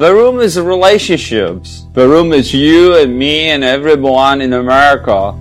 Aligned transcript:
The 0.00 0.14
room 0.14 0.40
is 0.40 0.58
relationships. 0.58 1.84
The 1.92 2.08
room 2.08 2.32
is 2.32 2.54
you 2.54 2.96
and 2.96 3.18
me 3.18 3.50
and 3.50 3.62
everyone 3.62 4.40
in 4.40 4.54
America. 4.54 5.32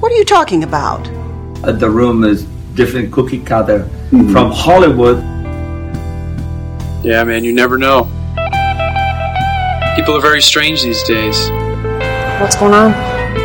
What 0.00 0.10
are 0.10 0.16
you 0.16 0.24
talking 0.24 0.64
about? 0.64 1.06
Uh, 1.62 1.70
the 1.70 1.88
room 1.88 2.24
is 2.24 2.42
different 2.74 3.12
cookie 3.12 3.38
cutter 3.38 3.88
from 4.10 4.50
Hollywood. 4.50 5.18
Yeah, 7.04 7.22
man, 7.22 7.44
you 7.44 7.52
never 7.52 7.78
know. 7.78 8.10
People 9.94 10.16
are 10.16 10.20
very 10.20 10.42
strange 10.42 10.82
these 10.82 11.04
days. 11.04 11.38
What's 12.40 12.56
going 12.56 12.74
on? 12.74 12.90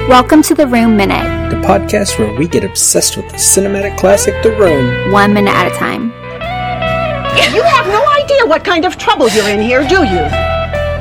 Welcome 0.10 0.42
to 0.42 0.56
the 0.56 0.66
Room 0.66 0.98
Minute, 0.98 1.52
the 1.52 1.58
podcast 1.58 2.18
where 2.18 2.36
we 2.36 2.48
get 2.48 2.64
obsessed 2.64 3.16
with 3.16 3.30
the 3.30 3.38
cinematic 3.38 3.96
classic 4.00 4.34
The 4.42 4.50
Room. 4.54 5.12
one 5.12 5.36
minute 5.36 5.54
at 5.54 5.72
a 5.72 5.76
time. 5.78 6.06
You 7.54 7.62
have 7.62 7.86
no 7.86 8.04
idea 8.24 8.48
what 8.48 8.64
kind 8.64 8.86
of 8.86 8.98
trouble 8.98 9.30
you're 9.30 9.50
in 9.50 9.62
here, 9.62 9.88
do 9.88 10.04
you? 10.04 10.53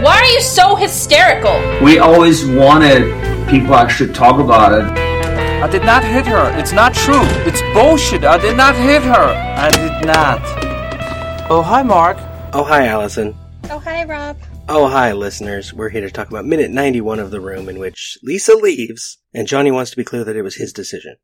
Why 0.03 0.17
are 0.17 0.25
you 0.25 0.41
so 0.41 0.75
hysterical? 0.75 1.55
We 1.81 2.01
always 2.01 2.45
wanted 2.45 3.03
people 3.49 3.77
actually 3.77 4.13
talk 4.13 4.41
about 4.41 4.73
it. 4.73 4.83
I 5.63 5.69
did 5.69 5.85
not 5.85 6.03
hit 6.03 6.27
her. 6.27 6.51
It's 6.59 6.73
not 6.73 6.93
true. 6.93 7.23
It's 7.47 7.63
bullshit. 7.73 8.25
I 8.25 8.37
did 8.39 8.57
not 8.57 8.75
hit 8.75 9.05
her. 9.05 9.13
I 9.13 9.71
did 9.71 10.05
not. 10.05 10.41
Oh, 11.49 11.63
hi, 11.65 11.85
Mark. 11.85 12.17
Oh, 12.53 12.65
hi, 12.65 12.89
Allison. 12.89 13.37
Oh, 13.71 13.79
hi, 13.79 14.03
Rob. 14.05 14.37
Oh, 14.69 14.89
hi, 14.89 15.13
listeners. 15.13 15.73
We're 15.73 15.91
here 15.91 16.01
to 16.01 16.11
talk 16.11 16.29
about 16.29 16.47
minute 16.47 16.73
91 16.73 17.21
of 17.21 17.31
The 17.31 17.41
Room, 17.41 17.69
in 17.69 17.79
which 17.79 18.19
Lisa 18.25 18.55
leaves, 18.55 19.19
and 19.33 19.47
Johnny 19.47 19.71
wants 19.71 19.93
to 19.93 19.97
be 19.97 20.03
clear 20.03 20.25
that 20.25 20.35
it 20.35 20.43
was 20.43 20.57
his 20.57 20.73
decision. 20.73 21.15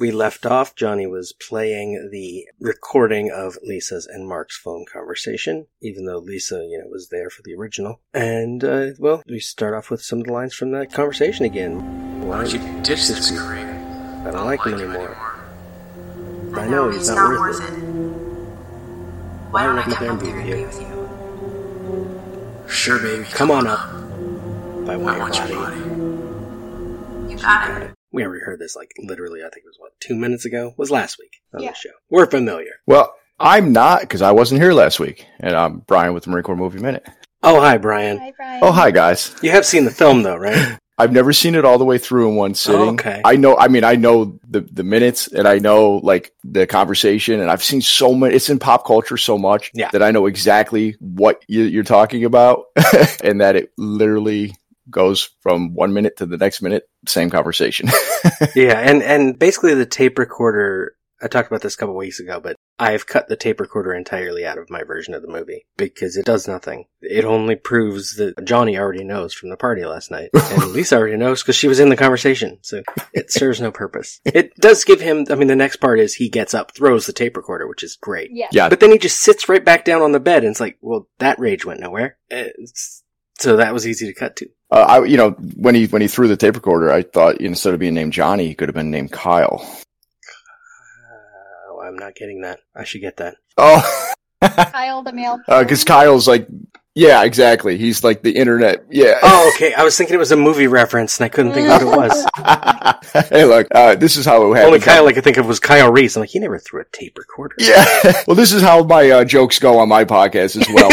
We 0.00 0.10
left 0.10 0.46
off, 0.46 0.74
Johnny 0.74 1.06
was 1.06 1.34
playing 1.34 2.08
the 2.10 2.46
recording 2.58 3.30
of 3.30 3.58
Lisa's 3.62 4.06
and 4.06 4.26
Mark's 4.26 4.56
phone 4.56 4.86
conversation, 4.90 5.66
even 5.82 6.06
though 6.06 6.16
Lisa, 6.16 6.64
you 6.64 6.78
know, 6.78 6.86
was 6.88 7.10
there 7.10 7.28
for 7.28 7.42
the 7.42 7.54
original. 7.54 8.00
And, 8.14 8.64
uh, 8.64 8.92
well, 8.98 9.22
we 9.28 9.40
start 9.40 9.74
off 9.74 9.90
with 9.90 10.00
some 10.00 10.20
of 10.20 10.26
the 10.26 10.32
lines 10.32 10.54
from 10.54 10.70
that 10.70 10.90
conversation 10.90 11.44
again. 11.44 12.26
Why 12.26 12.38
don't 12.38 12.50
you 12.50 12.60
ditch 12.82 13.08
this 13.08 13.30
guy? 13.30 13.46
creep? 13.46 13.66
I 14.26 14.30
don't 14.30 14.46
like 14.46 14.64
him 14.64 14.72
anymore. 14.72 15.14
I 16.54 16.66
know 16.66 16.88
he's 16.88 17.10
not 17.10 17.38
worth 17.38 17.60
it. 17.62 17.74
Why 19.50 19.64
don't 19.64 19.78
I 19.80 19.82
come 19.82 20.16
up 20.16 20.22
therapy 20.22 20.64
with 20.64 20.80
you? 20.80 22.66
Sure, 22.70 22.98
baby. 22.98 23.24
Come 23.24 23.50
on 23.50 23.66
up. 23.66 23.80
If 24.82 24.88
I 24.88 24.94
I 24.94 24.96
want 24.96 25.18
want 25.18 25.36
your 25.36 25.46
your 25.48 25.56
body. 25.58 25.80
body. 25.80 27.32
You 27.32 27.38
got 27.38 27.82
it. 27.82 27.99
We 28.12 28.24
already 28.24 28.44
heard 28.44 28.58
this 28.58 28.74
like 28.76 28.90
literally, 28.98 29.40
I 29.40 29.50
think 29.50 29.64
it 29.64 29.68
was 29.68 29.76
what, 29.78 29.92
two 30.00 30.16
minutes 30.16 30.44
ago? 30.44 30.74
Was 30.76 30.90
last 30.90 31.18
week 31.18 31.40
on 31.54 31.62
Yeah. 31.62 31.70
the 31.70 31.76
show. 31.76 31.90
We're 32.10 32.26
familiar. 32.26 32.72
Well, 32.86 33.14
I'm 33.38 33.72
not 33.72 34.00
because 34.02 34.20
I 34.22 34.32
wasn't 34.32 34.60
here 34.60 34.72
last 34.72 35.00
week, 35.00 35.26
and 35.38 35.54
I'm 35.56 35.78
Bryon 35.78 36.12
with 36.12 36.24
the 36.24 36.30
Marine 36.30 36.42
Corps 36.44 36.56
Movie 36.56 36.80
Minute. 36.80 37.06
Oh, 37.42 37.58
hi, 37.60 37.78
Bryon. 37.78 38.18
Hi, 38.18 38.32
Bryon. 38.36 38.60
Oh, 38.62 38.72
hi 38.72 38.90
guys. 38.90 39.34
You 39.42 39.50
have 39.50 39.64
seen 39.64 39.84
the 39.84 39.90
film 39.90 40.22
though, 40.22 40.36
right? 40.36 40.76
I've 40.98 41.12
never 41.12 41.32
seen 41.32 41.54
it 41.54 41.64
all 41.64 41.78
the 41.78 41.84
way 41.86 41.96
through 41.96 42.28
in 42.28 42.36
one 42.36 42.54
sitting. 42.54 42.80
Oh, 42.82 42.88
okay. 42.90 43.22
I 43.24 43.36
know. 43.36 43.56
I 43.56 43.68
mean, 43.68 43.84
I 43.84 43.94
know 43.96 44.38
the 44.46 44.60
the 44.60 44.84
minutes, 44.84 45.28
and 45.28 45.48
I 45.48 45.58
know 45.58 45.92
like 46.02 46.34
the 46.44 46.66
conversation, 46.66 47.40
and 47.40 47.50
I've 47.50 47.62
seen 47.64 47.80
so 47.80 48.12
much. 48.12 48.32
It's 48.34 48.50
in 48.50 48.58
pop 48.58 48.84
culture 48.86 49.16
so 49.16 49.38
much 49.38 49.70
Yeah. 49.72 49.88
that 49.92 50.02
I 50.02 50.10
know 50.10 50.26
exactly 50.26 50.96
what 51.00 51.42
you, 51.48 51.62
you're 51.62 51.84
talking 51.84 52.26
about, 52.26 52.64
and 53.24 53.40
that 53.40 53.56
it 53.56 53.72
literally 53.78 54.54
goes 54.90 55.30
from 55.40 55.74
one 55.74 55.92
minute 55.92 56.16
to 56.18 56.26
the 56.26 56.36
next 56.36 56.62
minute, 56.62 56.84
same 57.06 57.30
conversation. 57.30 57.88
yeah, 58.54 58.78
and 58.78 59.02
and 59.02 59.38
basically 59.38 59.74
the 59.74 59.86
tape 59.86 60.18
recorder. 60.18 60.94
I 61.22 61.28
talked 61.28 61.48
about 61.48 61.60
this 61.60 61.74
a 61.74 61.76
couple 61.76 61.96
weeks 61.96 62.18
ago, 62.18 62.40
but 62.40 62.56
I've 62.78 63.06
cut 63.06 63.28
the 63.28 63.36
tape 63.36 63.60
recorder 63.60 63.92
entirely 63.92 64.46
out 64.46 64.56
of 64.56 64.70
my 64.70 64.84
version 64.84 65.12
of 65.12 65.20
the 65.20 65.28
movie 65.28 65.66
because 65.76 66.16
it 66.16 66.24
does 66.24 66.48
nothing. 66.48 66.86
It 67.02 67.26
only 67.26 67.56
proves 67.56 68.16
that 68.16 68.42
Johnny 68.46 68.78
already 68.78 69.04
knows 69.04 69.34
from 69.34 69.50
the 69.50 69.58
party 69.58 69.84
last 69.84 70.10
night, 70.10 70.30
and 70.34 70.72
Lisa 70.72 70.96
already 70.96 71.18
knows 71.18 71.42
because 71.42 71.56
she 71.56 71.68
was 71.68 71.78
in 71.78 71.90
the 71.90 71.96
conversation. 71.96 72.58
So 72.62 72.82
it 73.12 73.30
serves 73.30 73.60
no 73.60 73.70
purpose. 73.70 74.18
It 74.24 74.54
does 74.56 74.82
give 74.84 75.02
him. 75.02 75.26
I 75.28 75.34
mean, 75.34 75.48
the 75.48 75.56
next 75.56 75.76
part 75.76 76.00
is 76.00 76.14
he 76.14 76.30
gets 76.30 76.54
up, 76.54 76.74
throws 76.74 77.04
the 77.04 77.12
tape 77.12 77.36
recorder, 77.36 77.68
which 77.68 77.82
is 77.82 77.96
great. 78.00 78.30
Yeah. 78.32 78.48
yeah, 78.50 78.68
But 78.70 78.80
then 78.80 78.90
he 78.90 78.96
just 78.96 79.20
sits 79.20 79.46
right 79.46 79.62
back 79.64 79.84
down 79.84 80.00
on 80.00 80.12
the 80.12 80.20
bed, 80.20 80.42
and 80.42 80.52
it's 80.52 80.60
like, 80.60 80.78
well, 80.80 81.06
that 81.18 81.38
rage 81.38 81.66
went 81.66 81.80
nowhere. 81.80 82.16
It's- 82.30 83.02
so 83.40 83.56
that 83.56 83.72
was 83.72 83.86
easy 83.86 84.06
to 84.06 84.14
cut 84.14 84.36
to. 84.36 84.48
uh, 84.70 84.86
I 84.88 85.04
you 85.04 85.16
know 85.16 85.30
when 85.56 85.74
he 85.74 85.86
when 85.86 86.02
he 86.02 86.08
threw 86.08 86.28
the 86.28 86.36
tape 86.36 86.54
recorder, 86.54 86.92
I 86.92 87.02
thought 87.02 87.40
instead 87.40 87.74
of 87.74 87.80
being 87.80 87.94
named 87.94 88.12
Johnny, 88.12 88.46
he 88.46 88.54
could 88.54 88.68
have 88.68 88.74
been 88.74 88.90
named 88.90 89.12
Kyle. 89.12 89.66
Oh, 91.68 91.80
I'm 91.82 91.96
not 91.96 92.14
getting 92.14 92.42
that. 92.42 92.60
I 92.74 92.84
should 92.84 93.00
get 93.00 93.16
that. 93.16 93.36
Oh. 93.56 94.12
Kyle 94.42 95.02
the 95.02 95.12
male. 95.12 95.38
because 95.48 95.84
Kyle's 95.84 96.28
like, 96.28 96.46
yeah, 96.94 97.22
exactly. 97.22 97.78
He's 97.78 98.02
like 98.02 98.22
the 98.22 98.32
internet. 98.32 98.84
Yeah. 98.90 99.18
Oh, 99.22 99.52
okay. 99.56 99.74
I 99.74 99.84
was 99.84 99.96
thinking 99.96 100.14
it 100.14 100.18
was 100.18 100.32
a 100.32 100.36
movie 100.36 100.66
reference, 100.66 101.18
and 101.18 101.24
I 101.24 101.28
couldn't 101.28 101.52
think 101.52 101.68
of 101.68 101.86
what 101.86 102.04
it 102.04 103.14
was. 103.14 103.28
hey, 103.28 103.44
look, 103.44 103.68
uh, 103.72 103.94
this 103.94 104.16
is 104.16 104.26
how 104.26 104.42
it 104.42 104.56
happened. 104.56 104.66
Only 104.66 104.80
Kyle 104.80 105.06
I 105.06 105.12
could 105.12 105.24
think 105.24 105.36
of 105.36 105.46
was 105.46 105.60
Kyle 105.60 105.92
Reese. 105.92 106.16
I'm 106.16 106.20
like, 106.20 106.30
he 106.30 106.40
never 106.40 106.58
threw 106.58 106.80
a 106.80 106.84
tape 106.86 107.16
recorder. 107.16 107.54
Yeah. 107.58 107.84
well, 108.26 108.34
this 108.34 108.52
is 108.52 108.62
how 108.62 108.82
my 108.82 109.08
uh, 109.10 109.24
jokes 109.24 109.58
go 109.58 109.78
on 109.78 109.88
my 109.88 110.04
podcast 110.04 110.60
as 110.60 110.68
well. 110.72 110.90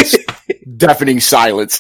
Deafening 0.77 1.19
silence. 1.19 1.79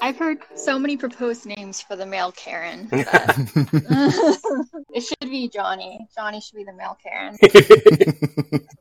I've 0.00 0.16
heard 0.16 0.38
so 0.64 0.78
many 0.78 0.96
proposed 0.96 1.46
names 1.46 1.80
for 1.80 1.96
the 1.96 2.06
male 2.06 2.32
Karen. 2.32 2.86
that- 2.90 4.78
it 4.94 5.00
should 5.02 5.18
be 5.30 5.48
Johnny. 5.48 6.06
Johnny 6.14 6.40
should 6.40 6.56
be 6.56 6.64
the 6.64 6.72
male 6.72 6.96
Karen. 7.02 7.36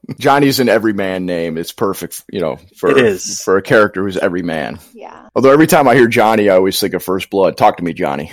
Johnny's 0.20 0.60
an 0.60 0.70
everyman 0.70 1.26
name. 1.26 1.58
It's 1.58 1.72
perfect, 1.72 2.24
you 2.32 2.40
know, 2.40 2.58
for 2.76 2.90
It 2.92 2.98
is. 2.98 3.42
for 3.42 3.58
a 3.58 3.62
character 3.62 4.04
who's 4.04 4.18
every 4.18 4.42
man. 4.44 4.80
Yeah. 4.94 5.30
Although 5.36 5.52
every 5.52 5.68
time 5.68 5.88
I 5.88 5.96
hear 5.96 6.08
Johnny, 6.08 6.50
I 6.50 6.56
always 6.56 6.80
think 6.80 6.94
of 6.94 7.04
First 7.04 7.30
Blood. 7.30 7.58
Talk 7.58 7.78
to 7.78 7.84
me, 7.84 7.94
Johnny. 7.94 8.32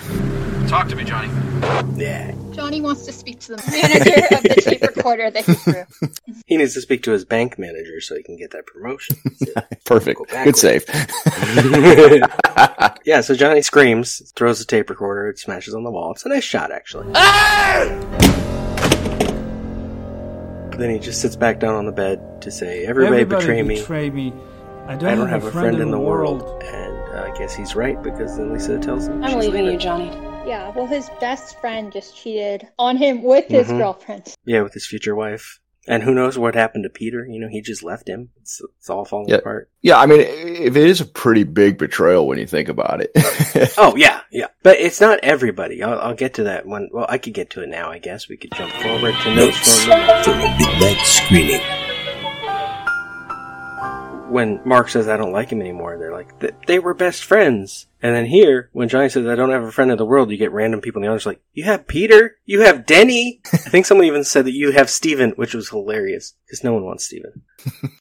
Talk 0.69 0.89
to 0.89 0.97
me, 0.97 1.05
Johnny. 1.05 1.29
yeah. 1.97 2.35
Johnny 2.69 2.83
wants 2.83 3.07
to 3.07 3.13
speak 3.13 3.41
to 3.41 3.57
the 3.57 3.57
manager 3.71 4.37
of 4.37 4.43
the 4.43 4.61
tape 4.61 4.83
recorder 4.83 5.31
that 5.31 5.43
he 5.43 5.55
threw. 5.55 5.85
He 6.45 6.59
needs 6.59 6.75
to 6.75 6.83
speak 6.83 7.03
to 7.05 7.13
his 7.13 7.25
bank 7.25 7.59
manager 7.59 7.99
so 8.03 8.15
he 8.15 8.23
can 8.23 8.37
get 8.37 8.51
that 8.51 8.67
promotion. 8.67 9.17
Perfect. 9.87 10.19
Go 10.19 10.45
Good 10.45 10.55
save. 10.55 10.85
yeah, 13.07 13.23
so 13.23 13.35
Johnny 13.35 13.63
screams, 13.63 14.31
throws 14.37 14.59
the 14.59 14.67
tape 14.67 14.91
recorder, 14.91 15.31
it 15.31 15.39
smashes 15.39 15.75
on 15.75 15.83
the 15.83 15.91
wall. 15.91 16.13
It's 16.13 16.27
a 16.27 16.29
nice 16.29 16.45
shot, 16.45 16.71
actually. 16.71 17.11
Then 20.77 20.91
he 20.91 20.99
just 20.99 21.23
sits 21.23 21.37
back 21.37 21.61
down 21.61 21.75
on 21.75 21.87
the 21.87 21.93
bed 21.93 22.43
to 22.43 22.51
say, 22.51 22.85
Everybody, 22.85 23.25
betray 23.25 23.63
me. 23.63 23.77
betray 23.77 24.11
me. 24.11 24.35
I 24.87 24.95
don't, 24.95 25.09
I 25.09 25.15
don't 25.15 25.31
have 25.31 25.45
a 25.45 25.51
friend 25.51 25.81
in 25.81 25.91
the 25.91 25.99
world. 25.99 26.43
And 26.65 27.15
uh, 27.15 27.31
I 27.33 27.39
guess 27.39 27.55
he's 27.55 27.75
right 27.75 28.01
because 28.03 28.37
then 28.37 28.53
Lisa 28.53 28.79
tells 28.79 29.09
him. 29.09 29.25
I'm 29.25 29.41
she's 29.41 29.49
leaving 29.49 29.65
you. 29.65 29.79
Johnny. 29.79 30.28
Yeah, 30.47 30.71
well, 30.75 30.87
his 30.87 31.11
best 31.21 31.61
friend 31.61 31.93
just 31.93 32.17
cheated 32.17 32.69
on 32.79 32.97
him 32.97 33.23
with 33.23 33.47
his 33.49 33.69
Mhm. 33.69 33.79
girlfriend. 33.79 34.35
Yeah, 34.45 34.63
with 34.63 34.73
his 34.73 34.87
future 34.87 35.15
wife. 35.15 35.61
And 35.87 36.03
who 36.03 36.13
knows 36.15 36.39
what 36.39 36.55
happened 36.55 36.85
to 36.85 36.91
Peter? 36.91 37.27
You 37.27 37.41
know, 37.41 37.49
he 37.49 37.63
just 37.63 37.83
left 37.83 38.07
him. 38.09 38.29
It's, 38.43 38.61
it's 38.79 38.91
all 38.91 39.07
falling 39.07 39.29
Yeah. 39.31 39.37
apart. 39.37 39.71
Yeah, 39.81 39.99
I 39.99 40.05
mean, 40.07 40.21
if 40.21 40.77
it 40.77 40.87
is 40.87 41.01
a 41.01 41.07
pretty 41.07 41.45
big 41.45 41.79
betrayal 41.79 42.27
when 42.27 42.39
you 42.39 42.47
think 42.47 42.69
about 42.69 43.01
it. 43.03 43.11
Oh, 43.79 43.97
yeah, 43.97 44.21
yeah. 44.31 44.47
But 44.63 44.79
it's 44.81 45.01
not 45.01 45.19
everybody. 45.23 45.83
I'll, 45.83 45.99
I'll 45.99 46.15
get 46.15 46.35
to 46.35 46.45
that 46.45 46.67
one. 46.67 46.89
Well, 46.93 47.07
I 47.09 47.19
could 47.19 47.33
get 47.35 47.51
to 47.51 47.63
it 47.63 47.69
now, 47.69 47.91
I 47.91 47.99
guess. 47.99 48.29
We 48.29 48.37
could 48.37 48.53
jump 48.53 48.73
forward 48.73 49.15
to 49.23 49.35
notes 49.35 49.85
from 49.85 50.01
from 50.23 50.41
a 50.41 50.57
midnight 50.59 50.99
screening. 51.05 51.61
When 54.31 54.61
Mark 54.65 54.89
says, 54.89 55.09
I 55.09 55.17
don't 55.17 55.33
like 55.33 55.51
him 55.51 55.61
anymore. 55.61 55.99
They're 55.99 56.13
like, 56.13 56.39
"Th- 56.41 56.55
they 56.67 56.79
were 56.79 56.95
best 56.95 57.25
friends. 57.25 57.87
And 58.03 58.15
then 58.15 58.27
here, 58.27 58.71
when 58.73 58.89
Johnny 58.89 59.09
says, 59.09 59.27
I 59.27 59.35
don't 59.35 59.51
have 59.51 59.65
a 59.65 59.73
friend 59.73 59.91
in 59.91 59.99
the 59.99 60.05
world, 60.07 60.31
you 60.31 60.37
get 60.37 60.53
random 60.53 60.81
people 60.81 61.01
in 61.01 61.03
the 61.03 61.09
audience 61.09 61.27
like, 61.27 61.41
you 61.53 61.65
have 61.65 61.87
Peter? 61.89 62.37
You 62.45 62.61
have 62.61 62.87
Denny? 62.87 63.41
I 63.53 63.57
think 63.57 63.87
someone 63.87 64.07
even 64.07 64.25
said 64.25 64.45
that 64.45 64.53
you 64.53 64.71
have 64.73 64.89
Steven, 64.91 65.31
which 65.33 65.55
was 65.55 65.69
hilarious 65.69 66.35
because 66.47 66.63
no 66.63 66.73
one 66.75 66.85
wants 66.85 67.05
Steven. 67.07 67.43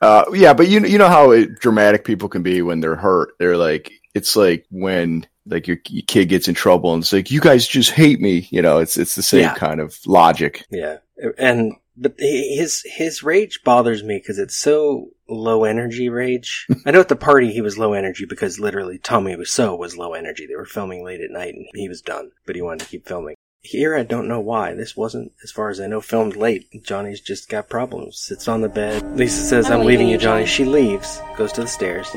Uh, 0.00 0.24
yeah, 0.34 0.52
but 0.52 0.66
you 0.66 0.80
you 0.80 0.98
know 0.98 1.06
how 1.06 1.30
it, 1.30 1.54
dramatic 1.60 2.04
people 2.04 2.28
can 2.28 2.42
be 2.42 2.62
when 2.62 2.80
they're 2.80 2.96
hurt. 2.96 3.34
They're 3.38 3.56
like, 3.56 3.92
it's 4.12 4.34
like 4.34 4.66
when 4.70 5.24
like 5.46 5.68
your, 5.68 5.76
your 5.88 6.02
kid 6.08 6.28
gets 6.28 6.48
in 6.48 6.54
trouble 6.56 6.92
and 6.92 7.04
it's 7.04 7.12
like, 7.12 7.30
you 7.30 7.40
guys 7.40 7.68
just 7.68 7.92
hate 7.92 8.20
me. 8.20 8.48
You 8.50 8.60
know, 8.60 8.78
it's 8.78 8.96
it's 8.96 9.14
the 9.14 9.22
same 9.22 9.42
Yeah. 9.42 9.54
kind 9.54 9.80
of 9.80 9.96
logic. 10.04 10.64
Yeah, 10.72 10.96
and 11.38 11.74
but 11.96 12.14
his 12.18 12.82
his 12.84 13.22
rage 13.22 13.62
bothers 13.62 14.02
me 14.02 14.18
because 14.18 14.40
it's 14.40 14.56
so 14.56 15.10
low 15.32 15.64
energy 15.64 16.08
rage. 16.08 16.66
I 16.86 16.90
know 16.90 17.00
at 17.00 17.08
the 17.08 17.16
party 17.16 17.52
he 17.52 17.62
was 17.62 17.78
low 17.78 17.92
energy 17.92 18.24
because 18.24 18.60
literally 18.60 18.98
Tommy 18.98 19.34
Wiseau 19.34 19.78
was 19.78 19.96
low 19.96 20.14
energy. 20.14 20.46
They 20.46 20.56
were 20.56 20.64
filming 20.64 21.04
late 21.04 21.20
at 21.20 21.30
night 21.30 21.54
and 21.54 21.66
he 21.74 21.88
was 21.88 22.02
done, 22.02 22.30
but 22.46 22.56
he 22.56 22.62
wanted 22.62 22.80
to 22.80 22.90
keep 22.90 23.06
filming. 23.06 23.36
Here, 23.64 23.96
I 23.96 24.02
don't 24.02 24.26
know 24.26 24.40
why. 24.40 24.74
This 24.74 24.96
wasn't, 24.96 25.32
as 25.44 25.52
far 25.52 25.70
as 25.70 25.80
I 25.80 25.86
know, 25.86 26.00
filmed 26.00 26.34
late. 26.34 26.82
Johnny's 26.82 27.20
just 27.20 27.48
got 27.48 27.68
problems. 27.68 28.18
Sits 28.18 28.48
on 28.48 28.60
the 28.60 28.68
bed. 28.68 29.16
Lisa 29.16 29.40
says, 29.44 29.66
I'm 29.66 29.74
I'm, 29.74 29.78
leaving 29.86 29.90
leaving 29.90 30.06
you, 30.08 30.12
you, 30.14 30.18
Johnny. 30.18 30.42
Johnny. 30.42 30.52
She 30.52 30.64
leaves, 30.64 31.22
goes 31.36 31.52
to 31.52 31.60
the 31.60 31.68
stairs. 31.68 32.08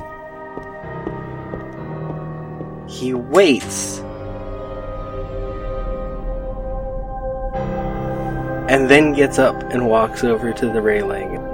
He 2.89 3.13
waits. 3.13 4.00
And 8.67 8.89
then 8.89 9.13
gets 9.13 9.38
up 9.38 9.56
and 9.71 9.88
walks 9.88 10.23
over 10.23 10.51
to 10.51 10.69
the 10.69 10.81
railing. 10.81 11.44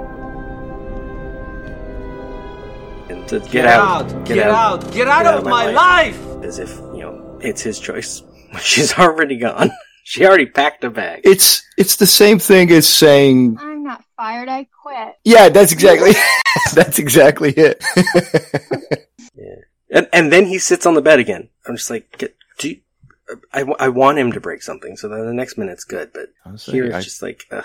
And 3.11 3.27
to 3.27 3.39
Get 3.41 3.67
out! 3.67 4.07
Get 4.25 4.39
out! 4.47 4.91
Get 4.93 5.07
out 5.07 5.25
of 5.25 5.43
my 5.43 5.69
life! 5.71 6.17
As 6.43 6.59
if, 6.59 6.77
you 6.95 7.01
know, 7.01 7.39
it's 7.41 7.61
his 7.61 7.77
choice. 7.79 8.23
She's 8.61 8.93
already 8.97 9.37
gone. 9.37 9.71
She 10.03 10.25
already 10.25 10.47
packed 10.47 10.83
a 10.83 10.89
bag. 10.89 11.21
It's 11.23 11.61
it's 11.77 11.95
the 11.97 12.07
same 12.07 12.39
thing 12.39 12.71
as 12.71 12.89
saying, 12.89 13.55
I'm 13.61 13.83
not 13.83 14.03
fired, 14.17 14.49
I 14.49 14.67
quit. 14.81 15.13
yeah, 15.23 15.47
that's 15.49 15.71
exactly 15.71 16.13
that's 16.73 16.97
exactly 16.97 17.53
it. 17.55 17.83
And, 19.91 20.07
and 20.11 20.31
then 20.31 20.47
he 20.47 20.57
sits 20.57 20.85
on 20.87 20.95
the 20.95 21.01
bed 21.03 21.19
again. 21.19 21.49
I'm 21.67 21.75
just 21.75 21.89
like, 21.91 22.17
get, 22.17 22.35
do 22.57 22.69
you, 22.69 22.77
I, 23.53 23.63
I 23.79 23.89
want 23.89 24.17
him 24.17 24.31
to 24.31 24.39
break 24.41 24.63
something, 24.63 24.97
so 24.97 25.07
then 25.07 25.25
the 25.25 25.33
next 25.33 25.57
minute's 25.57 25.83
good, 25.83 26.11
but 26.13 26.29
Honestly, 26.45 26.73
here 26.73 26.85
it's 26.85 26.95
I- 26.95 27.01
just 27.01 27.21
like, 27.21 27.45
ugh. 27.51 27.63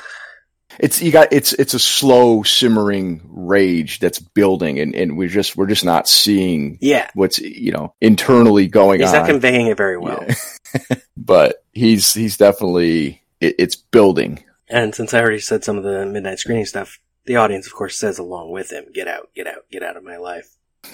It's 0.81 1.01
you 1.01 1.13
got 1.13 1.33
it's 1.33 1.53
it's 1.55 1.75
a 1.75 1.79
slow 1.79 2.43
simmering 2.43 3.23
rage 3.25 3.99
that's 4.01 4.19
building, 4.19 4.79
and, 4.81 4.95
and 4.95 5.17
we're 5.17 5.29
just 5.29 5.57
we're 5.57 5.67
just 5.69 5.85
not 5.85 6.09
seeing 6.09 6.77
Yeah. 6.81 7.09
what's 7.15 7.39
you 7.39 7.73
know 7.73 7.95
internally 8.01 8.67
going 8.69 9.01
on. 9.01 9.07
he's 9.07 9.15
on. 9.15 9.21
not 9.23 9.29
conveying 9.31 9.69
it 9.69 9.77
very 9.77 9.97
well. 9.97 10.27
but 11.17 11.65
he's 11.73 12.13
he's 12.13 12.37
definitely 12.37 13.23
it, 13.41 13.55
it's 13.59 13.77
building. 13.77 14.43
And 14.69 14.95
since 14.95 15.15
I 15.15 15.21
already 15.21 15.39
said 15.39 15.63
some 15.65 15.79
of 15.79 15.85
the 15.85 16.05
midnight 16.05 16.41
screening 16.41 16.67
stuff, 16.67 16.99
the 17.25 17.37
audience, 17.37 17.67
of 17.67 17.73
course, 17.75 17.97
says 17.97 18.19
along 18.19 18.51
with 18.51 18.71
him, 18.71 18.87
"Get 18.93 19.07
out, 19.09 19.31
get 19.35 19.47
out, 19.47 19.65
get 19.71 19.83
out 19.85 19.97
of 19.97 20.03
my 20.05 20.17
life." 20.17 20.49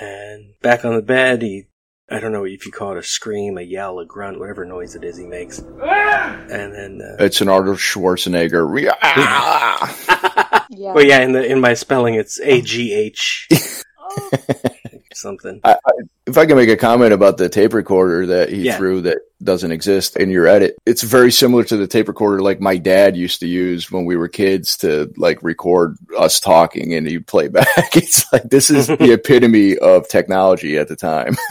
and 0.00 0.52
back 0.62 0.84
on 0.84 0.94
the 0.94 1.02
bed, 1.02 1.42
he, 1.42 1.66
I 2.10 2.20
don't 2.20 2.32
know 2.32 2.44
if 2.44 2.64
you 2.64 2.72
call 2.72 2.92
it 2.92 2.98
a 2.98 3.02
scream, 3.02 3.58
a 3.58 3.62
yell, 3.62 3.98
a 3.98 4.06
grunt, 4.06 4.38
whatever 4.40 4.64
noise 4.64 4.94
it 4.94 5.04
is 5.04 5.18
he 5.18 5.26
makes. 5.26 5.58
And 5.58 6.74
then, 6.74 7.00
uh, 7.02 7.22
It's 7.22 7.42
an 7.42 7.48
Arnold 7.48 7.76
Schwarzenegger. 7.76 8.90
Ah! 9.02 10.64
Yeah. 10.70 10.92
well, 10.94 11.04
yeah, 11.04 11.20
in 11.20 11.32
the 11.32 11.44
in 11.44 11.60
my 11.60 11.74
spelling, 11.74 12.14
it's 12.14 12.38
A 12.40 12.60
G 12.60 12.92
H 12.92 13.48
something. 15.14 15.60
I, 15.64 15.72
I, 15.74 15.90
if 16.26 16.36
I 16.36 16.46
can 16.46 16.56
make 16.56 16.68
a 16.68 16.76
comment 16.76 17.12
about 17.12 17.38
the 17.38 17.48
tape 17.48 17.72
recorder 17.74 18.26
that 18.26 18.50
he 18.50 18.62
Yeah. 18.62 18.76
threw 18.76 19.00
that 19.02 19.18
doesn't 19.42 19.70
exist 19.72 20.16
in 20.16 20.30
your 20.30 20.46
edit, 20.46 20.76
it's 20.84 21.02
very 21.02 21.30
similar 21.32 21.64
to 21.64 21.76
the 21.76 21.86
tape 21.86 22.08
recorder 22.08 22.42
like 22.42 22.60
my 22.60 22.76
dad 22.76 23.16
used 23.16 23.40
to 23.40 23.46
use 23.46 23.90
when 23.90 24.04
we 24.04 24.16
were 24.16 24.28
kids 24.28 24.76
to 24.78 25.12
like 25.16 25.42
record 25.42 25.96
us 26.18 26.40
talking 26.40 26.94
and 26.94 27.06
he'd 27.06 27.26
play 27.26 27.48
back. 27.48 27.96
It's 27.96 28.30
like 28.32 28.44
this 28.50 28.70
is 28.70 28.86
the 28.88 29.12
epitome 29.12 29.78
of 29.78 30.08
technology 30.08 30.76
at 30.78 30.88
the 30.88 30.96
time. 30.96 31.36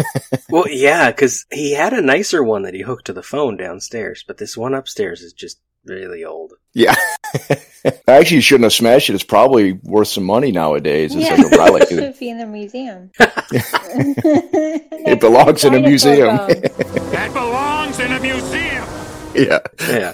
Well, 0.49 0.65
yeah, 0.69 1.11
because 1.11 1.45
he 1.51 1.73
had 1.73 1.91
a 1.91 2.01
nicer 2.01 2.41
one 2.41 2.61
that 2.61 2.73
he 2.73 2.81
hooked 2.81 3.05
to 3.07 3.13
the 3.13 3.21
phone 3.21 3.57
downstairs, 3.57 4.23
but 4.25 4.37
this 4.37 4.55
one 4.55 4.73
upstairs 4.73 5.21
is 5.21 5.33
just 5.33 5.59
really 5.85 6.23
old. 6.23 6.53
Yeah. 6.73 6.95
Actually, 8.07 8.35
you 8.37 8.41
shouldn't 8.41 8.65
have 8.65 8.73
smashed 8.73 9.09
it. 9.09 9.15
It's 9.15 9.23
probably 9.23 9.73
worth 9.83 10.09
some 10.09 10.25
money 10.25 10.51
nowadays. 10.51 11.15
It's 11.15 11.25
Yeah. 11.25 11.35
like 11.35 11.53
a 11.53 11.57
relic. 11.57 11.83
it 11.83 11.89
should 11.89 12.19
be 12.19 12.29
in 12.29 12.37
the 12.37 12.45
museum. 12.45 13.11
it 13.19 15.19
belongs 15.19 15.63
in 15.63 15.73
a 15.73 15.79
museum. 15.79 16.35
That 16.37 17.31
belongs 17.33 17.99
in 17.99 18.11
a 18.11 18.19
museum. 18.19 18.85
yeah. 19.35 19.59
Yeah. 19.87 20.13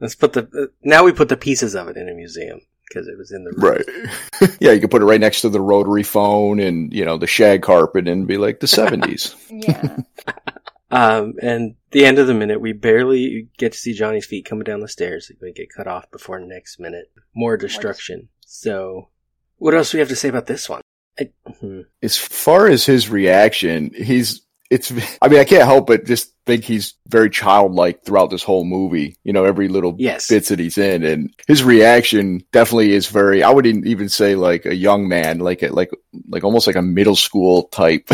Let's 0.00 0.14
put 0.14 0.34
the 0.34 0.42
uh, 0.54 0.66
now 0.82 1.02
we 1.04 1.12
put 1.12 1.30
the 1.30 1.36
pieces 1.36 1.74
of 1.74 1.88
it 1.88 1.96
in 1.96 2.08
a 2.10 2.14
museum 2.14 2.60
because 2.88 3.08
it 3.08 3.16
was 3.16 3.32
in 3.32 3.44
the 3.44 3.52
room. 3.52 3.82
Right. 4.40 4.56
yeah, 4.60 4.72
you 4.72 4.80
could 4.80 4.90
put 4.90 5.02
it 5.02 5.06
right 5.06 5.20
next 5.20 5.40
to 5.42 5.48
the 5.48 5.60
rotary 5.60 6.02
phone 6.02 6.58
and, 6.60 6.92
you 6.92 7.04
know, 7.04 7.16
the 7.18 7.26
shag 7.26 7.62
carpet 7.62 8.08
and 8.08 8.26
be 8.26 8.38
like 8.38 8.60
the 8.60 8.66
70s. 8.66 9.34
Yeah. 9.50 9.98
Um, 10.90 11.34
and 11.42 11.74
the 11.90 12.04
end 12.04 12.18
of 12.18 12.26
the 12.26 12.34
minute, 12.34 12.60
we 12.60 12.72
barely 12.72 13.48
get 13.58 13.72
to 13.72 13.78
see 13.78 13.92
Johnny's 13.92 14.26
feet 14.26 14.46
coming 14.46 14.64
down 14.64 14.80
the 14.80 14.88
stairs. 14.88 15.30
We 15.40 15.52
get 15.52 15.72
cut 15.74 15.86
off 15.86 16.10
before 16.10 16.38
next 16.40 16.80
minute. 16.80 17.12
More 17.34 17.56
destruction. 17.56 18.28
So, 18.46 19.08
what 19.56 19.74
else 19.74 19.92
do 19.92 19.98
we 19.98 20.00
have 20.00 20.08
to 20.08 20.16
say 20.16 20.28
about 20.28 20.46
this 20.46 20.68
one? 20.68 20.80
I, 21.18 21.30
hmm. 21.60 21.82
as 22.02 22.16
far 22.16 22.68
as 22.68 22.86
his 22.86 23.08
reaction, 23.08 23.92
he's 23.94 24.42
it's 24.70 24.92
I 25.22 25.28
mean, 25.28 25.40
I 25.40 25.44
can't 25.44 25.64
help 25.64 25.86
but 25.86 26.04
just 26.04 26.32
think 26.46 26.64
he's 26.64 26.94
very 27.08 27.30
childlike 27.30 28.04
throughout 28.04 28.30
this 28.30 28.42
whole 28.42 28.64
movie. 28.64 29.16
You 29.24 29.32
know, 29.32 29.44
every 29.44 29.68
little 29.68 29.94
Yes. 29.98 30.28
bits 30.28 30.48
that 30.48 30.58
he's 30.58 30.78
in 30.78 31.04
and 31.04 31.34
his 31.46 31.62
reaction 31.62 32.42
definitely 32.52 32.92
is 32.92 33.06
very 33.06 33.42
I 33.42 33.50
wouldn't 33.50 33.86
even 33.86 34.08
say 34.08 34.34
like 34.34 34.66
a 34.66 34.74
young 34.74 35.08
man, 35.08 35.38
like 35.38 35.62
a, 35.62 35.68
like 35.68 35.90
like 36.28 36.44
almost 36.44 36.66
like 36.66 36.76
a 36.76 36.82
middle 36.82 37.16
school 37.16 37.64
type 37.64 38.08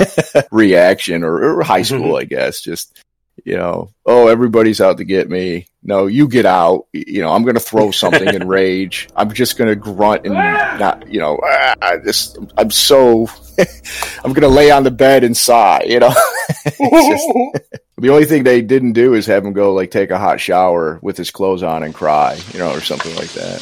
reaction 0.50 1.22
or, 1.24 1.58
or 1.58 1.62
high 1.62 1.82
school, 1.82 2.16
I 2.16 2.24
guess. 2.24 2.60
Just 2.60 3.02
you 3.44 3.56
know, 3.56 3.90
oh, 4.04 4.28
everybody's 4.28 4.80
out 4.80 4.98
to 4.98 5.04
get 5.04 5.30
me. 5.30 5.66
No, 5.82 6.06
you 6.06 6.28
get 6.28 6.44
out. 6.44 6.86
You 6.92 7.22
know, 7.22 7.32
I'm 7.32 7.42
going 7.42 7.54
to 7.54 7.60
throw 7.60 7.90
something 7.90 8.28
in 8.28 8.46
rage. 8.46 9.08
I'm 9.16 9.32
just 9.32 9.56
going 9.56 9.68
to 9.68 9.76
grunt 9.76 10.26
and 10.26 10.34
not, 10.34 11.08
you 11.08 11.20
know, 11.20 11.40
ah, 11.42 11.74
I 11.80 11.96
just, 11.98 12.38
I'm 12.58 12.70
so, 12.70 13.28
I'm 14.24 14.32
going 14.32 14.42
to 14.42 14.48
lay 14.48 14.70
on 14.70 14.84
the 14.84 14.90
bed 14.90 15.24
and 15.24 15.36
sigh, 15.36 15.82
you 15.86 15.98
know. 16.00 16.12
It's 16.64 17.08
just- 17.08 17.80
the 17.98 18.10
only 18.10 18.24
thing 18.26 18.42
they 18.44 18.60
didn't 18.62 18.92
do 18.92 19.14
is 19.14 19.26
have 19.26 19.44
him 19.44 19.52
go 19.52 19.72
like 19.72 19.90
take 19.90 20.10
a 20.10 20.18
hot 20.18 20.40
shower 20.40 20.98
with 21.02 21.16
his 21.16 21.30
clothes 21.30 21.62
on 21.62 21.82
and 21.82 21.94
cry, 21.94 22.38
you 22.52 22.58
know, 22.58 22.72
or 22.72 22.80
something 22.80 23.14
like 23.16 23.32
that. 23.32 23.60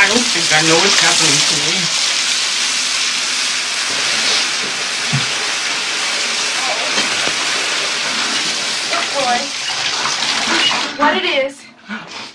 I 0.00 0.08
don't 0.08 0.26
think 0.32 0.46
I 0.52 0.60
know 0.66 0.76
what's 0.80 0.98
happening 1.00 1.38
to 1.38 1.56
me. 1.68 2.01
Boy. 9.22 9.38
What 11.02 11.16
it 11.16 11.24
is 11.24 11.64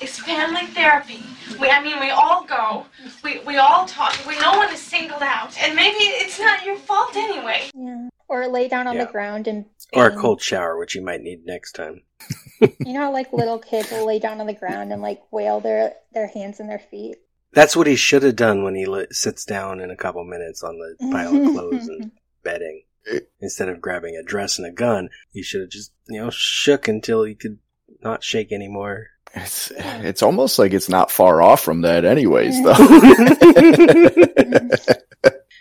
is 0.02 0.18
family 0.20 0.66
therapy. 0.68 1.22
We, 1.60 1.70
I 1.70 1.82
mean, 1.82 2.00
we 2.00 2.10
all 2.10 2.46
go. 2.46 2.86
We, 3.24 3.40
we 3.40 3.58
all 3.58 3.86
talk. 3.86 4.16
We, 4.28 4.38
no 4.40 4.52
one 4.58 4.72
is 4.74 4.82
singled 4.82 5.22
out, 5.24 5.58
and 5.62 5.76
maybe 5.76 5.98
it's 5.98 6.40
not 6.40 6.66
your 6.66 6.78
fault 6.78 7.16
anyway. 7.16 7.70
Yeah. 7.74 8.10
Or 8.28 8.48
lay 8.48 8.68
down 8.68 8.88
on 8.88 8.96
Yeah. 8.96 9.06
the 9.06 9.12
ground 9.12 9.48
and 9.48 9.66
Or 9.94 10.08
a 10.08 10.16
cold 10.16 10.42
shower, 10.42 10.78
which 10.78 10.96
you 10.96 11.02
might 11.02 11.22
need 11.22 11.46
next 11.46 11.74
time. 11.74 12.04
You 12.86 12.94
know 12.94 13.12
like 13.12 13.32
little 13.34 13.60
kids 13.60 13.92
will 13.92 14.06
lay 14.08 14.18
down 14.18 14.40
on 14.42 14.48
the 14.48 14.54
ground 14.54 14.92
and 14.94 15.02
like 15.02 15.22
wail 15.32 15.60
their 15.60 15.94
their 16.14 16.28
hands 16.28 16.60
and 16.62 16.70
their 16.70 16.80
feet. 16.80 17.18
That's 17.54 17.76
what 17.76 17.86
he 17.86 17.96
should 17.96 18.24
have 18.24 18.36
done 18.38 18.64
when 18.64 18.76
he 18.76 18.86
li- 18.86 19.08
sits 19.12 19.46
down 19.46 19.80
in 19.82 19.92
a 19.92 19.96
couple 19.98 20.24
minutes 20.24 20.64
on 20.64 20.78
the 20.80 20.96
pile 21.12 21.36
of 21.36 21.52
clothes 21.54 21.88
and 21.88 22.12
bedding. 22.44 22.84
Instead 23.40 23.70
of 23.70 23.82
grabbing 23.82 24.16
a 24.16 24.24
dress 24.24 24.58
and 24.58 24.68
a 24.68 24.72
gun, 24.72 25.10
he 25.32 25.44
should 25.44 25.62
have 25.62 25.70
just, 25.70 25.92
you 26.08 26.20
know, 26.20 26.30
shook 26.30 26.88
until 26.88 27.24
he 27.24 27.36
could 27.36 27.60
not 28.04 28.24
shake 28.24 28.52
anymore. 28.52 29.08
It's, 29.36 29.72
it's 29.78 30.24
almost 30.24 30.58
like 30.58 30.74
it's 30.74 30.90
not 30.90 31.12
far 31.12 31.42
off 31.42 31.62
from 31.62 31.82
that 31.82 32.06
anyways, 32.06 32.64
though. 32.64 32.72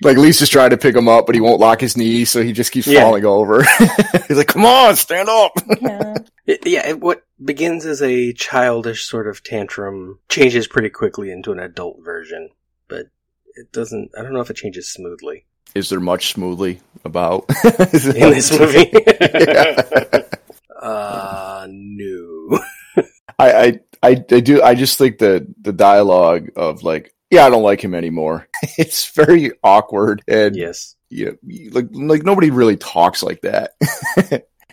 like 0.02 0.16
Lisa's 0.16 0.48
trying 0.48 0.70
to 0.70 0.76
pick 0.76 0.94
him 0.94 1.08
up, 1.08 1.26
but 1.26 1.34
he 1.34 1.40
won't 1.40 1.60
lock 1.60 1.80
his 1.80 1.96
knees, 1.96 2.30
so 2.30 2.42
he 2.42 2.52
just 2.52 2.72
keeps 2.72 2.86
Yeah. 2.86 3.02
falling 3.02 3.24
over. 3.24 3.62
He's 4.28 4.36
like, 4.36 4.48
come 4.48 4.64
on, 4.64 4.96
stand 4.96 5.28
up. 5.28 5.52
It- 6.46 6.66
yeah, 6.66 6.88
it, 6.88 7.00
what 7.00 7.24
begins 7.42 7.86
as 7.86 8.02
a 8.02 8.32
childish 8.32 9.04
sort 9.04 9.28
of 9.28 9.42
tantrum 9.42 10.20
changes 10.28 10.66
pretty 10.68 10.90
quickly 10.90 11.30
into 11.30 11.52
an 11.52 11.58
adult 11.58 11.98
version, 12.04 12.50
but 12.88 13.06
it 13.56 13.72
doesn't, 13.72 14.10
I 14.18 14.22
don't 14.22 14.32
know 14.32 14.40
if 14.40 14.50
it 14.50 14.56
changes 14.56 14.92
smoothly. 14.92 15.46
Is 15.74 15.88
there 15.88 16.00
much 16.00 16.32
smoothly 16.32 16.80
about 17.04 17.44
In 17.64 18.30
this 18.30 18.58
movie? 18.58 18.92
Uh, 20.80 21.66
no. 21.68 22.60
I, 23.38 23.50
I, 23.50 23.80
I, 24.02 24.14
do. 24.14 24.62
I 24.62 24.74
just 24.76 24.98
think 24.98 25.18
the 25.18 25.44
the 25.62 25.72
dialogue 25.72 26.50
of 26.54 26.84
like, 26.84 27.12
yeah, 27.30 27.44
I 27.44 27.50
don't 27.50 27.64
like 27.64 27.80
him 27.82 27.94
anymore. 27.94 28.46
It's 28.78 29.10
very 29.10 29.52
awkward 29.64 30.22
and 30.28 30.54
yes, 30.54 30.94
yeah, 31.08 31.30
like 31.72 31.88
like 31.92 32.22
nobody 32.22 32.50
really 32.50 32.76
talks 32.76 33.22
like 33.22 33.40
that. 33.40 33.72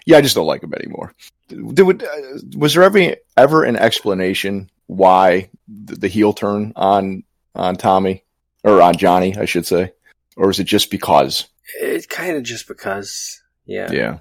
yeah, 0.05 0.17
I 0.17 0.21
just 0.21 0.35
don't 0.35 0.45
like 0.45 0.61
him 0.61 0.73
anymore. 0.75 1.13
Did, 1.47 1.81
would- 1.81 2.03
uh, 2.03 2.39
was 2.57 2.75
there 2.75 2.83
ever 2.83 3.15
ever 3.37 3.63
an 3.63 3.77
explanation 3.77 4.69
why 4.87 5.49
the, 5.67 5.95
the 5.95 6.07
heel 6.09 6.33
turn 6.33 6.73
on 6.75 7.23
on 7.55 7.75
Tommy 7.75 8.23
or 8.63 8.81
on 8.83 8.95
Johnny, 8.97 9.35
I 9.35 9.45
should 9.45 9.65
say, 9.65 9.93
or 10.35 10.49
is 10.49 10.59
it 10.59 10.65
just 10.65 10.91
because? 10.91 11.47
It's 11.79 12.05
kind 12.05 12.37
of 12.37 12.43
just 12.43 12.67
because, 12.67 13.41
yeah. 13.65 13.91
Yeah. 13.91 14.19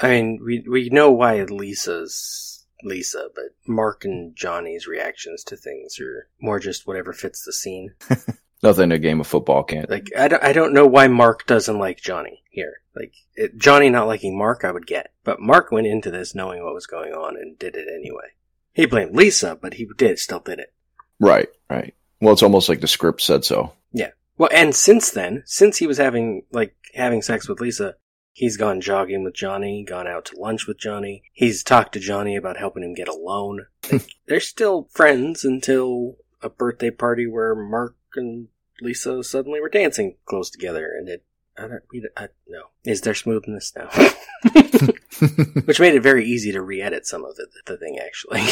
I 0.00 0.08
mean, 0.08 0.40
we 0.44 0.64
we 0.68 0.90
know 0.90 1.10
why 1.10 1.42
Lisa's 1.42 2.66
Lisa, 2.82 3.28
but 3.34 3.46
Mark 3.66 4.04
and 4.04 4.36
Johnny's 4.36 4.86
reactions 4.86 5.42
to 5.44 5.56
things 5.56 5.98
are 6.00 6.28
more 6.40 6.60
just 6.60 6.86
whatever 6.86 7.12
fits 7.12 7.44
the 7.44 7.52
scene. 7.52 7.94
Nothing 8.62 8.92
a 8.92 8.98
game 8.98 9.20
of 9.20 9.26
football 9.26 9.64
can't. 9.64 9.88
Like 9.88 10.08
I 10.16 10.28
don't, 10.28 10.42
I 10.42 10.52
don't 10.52 10.72
know 10.72 10.86
why 10.86 11.08
Mark 11.08 11.46
doesn't 11.46 11.78
like 11.78 12.00
Johnny 12.00 12.42
here. 12.50 12.80
Like 12.94 13.12
it, 13.34 13.58
Johnny 13.58 13.90
not 13.90 14.06
liking 14.06 14.36
Mark, 14.36 14.64
I 14.64 14.72
would 14.72 14.86
get, 14.86 15.12
but 15.24 15.40
Mark 15.40 15.70
went 15.70 15.86
into 15.86 16.10
this 16.10 16.34
knowing 16.34 16.64
what 16.64 16.74
was 16.74 16.86
going 16.86 17.12
on 17.12 17.36
and 17.36 17.58
did 17.58 17.76
it 17.76 17.88
anyway. 17.92 18.32
He 18.72 18.86
blamed 18.86 19.14
Lisa, 19.14 19.58
but 19.60 19.74
he 19.74 19.86
did 19.96 20.18
still 20.18 20.40
did 20.40 20.58
it. 20.58 20.72
Right, 21.18 21.48
right. 21.70 21.94
Well, 22.20 22.32
it's 22.32 22.42
almost 22.42 22.68
like 22.68 22.80
the 22.80 22.88
script 22.88 23.20
said 23.20 23.44
so. 23.44 23.72
Yeah. 23.92 24.10
Well, 24.38 24.50
and 24.52 24.74
since 24.74 25.10
then, 25.10 25.42
since 25.46 25.78
he 25.78 25.86
was 25.86 25.98
having 25.98 26.42
like 26.52 26.74
having 26.94 27.22
sex 27.22 27.48
with 27.48 27.60
Lisa, 27.60 27.94
He's 28.36 28.58
gone 28.58 28.82
jogging 28.82 29.24
with 29.24 29.32
Johnny, 29.32 29.82
gone 29.82 30.06
out 30.06 30.26
to 30.26 30.38
lunch 30.38 30.66
with 30.66 30.76
Johnny. 30.76 31.22
He's 31.32 31.62
talked 31.62 31.94
to 31.94 32.00
Johnny 32.00 32.36
about 32.36 32.58
helping 32.58 32.82
him 32.82 32.92
get 32.92 33.08
a 33.08 33.14
loan. 33.14 33.64
They're 34.26 34.40
still 34.40 34.90
friends 34.92 35.42
until 35.42 36.18
a 36.42 36.50
birthday 36.50 36.90
party 36.90 37.26
where 37.26 37.54
Mark 37.54 37.96
and 38.14 38.48
Lisa 38.82 39.24
suddenly 39.24 39.58
were 39.58 39.70
dancing 39.70 40.16
close 40.26 40.50
together, 40.50 40.92
and 40.98 41.08
it. 41.08 41.24
I 41.56 41.62
don't. 41.62 41.82
We, 41.90 42.06
I, 42.14 42.28
no. 42.46 42.64
Is 42.84 43.00
there 43.00 43.14
smoothness 43.14 43.72
now? 43.74 43.88
Which 45.64 45.80
made 45.80 45.94
it 45.94 46.02
very 46.02 46.26
easy 46.26 46.52
to 46.52 46.60
re-edit 46.60 47.06
some 47.06 47.24
of 47.24 47.36
the, 47.36 47.46
the 47.64 47.78
thing 47.78 47.98
actually, 47.98 48.42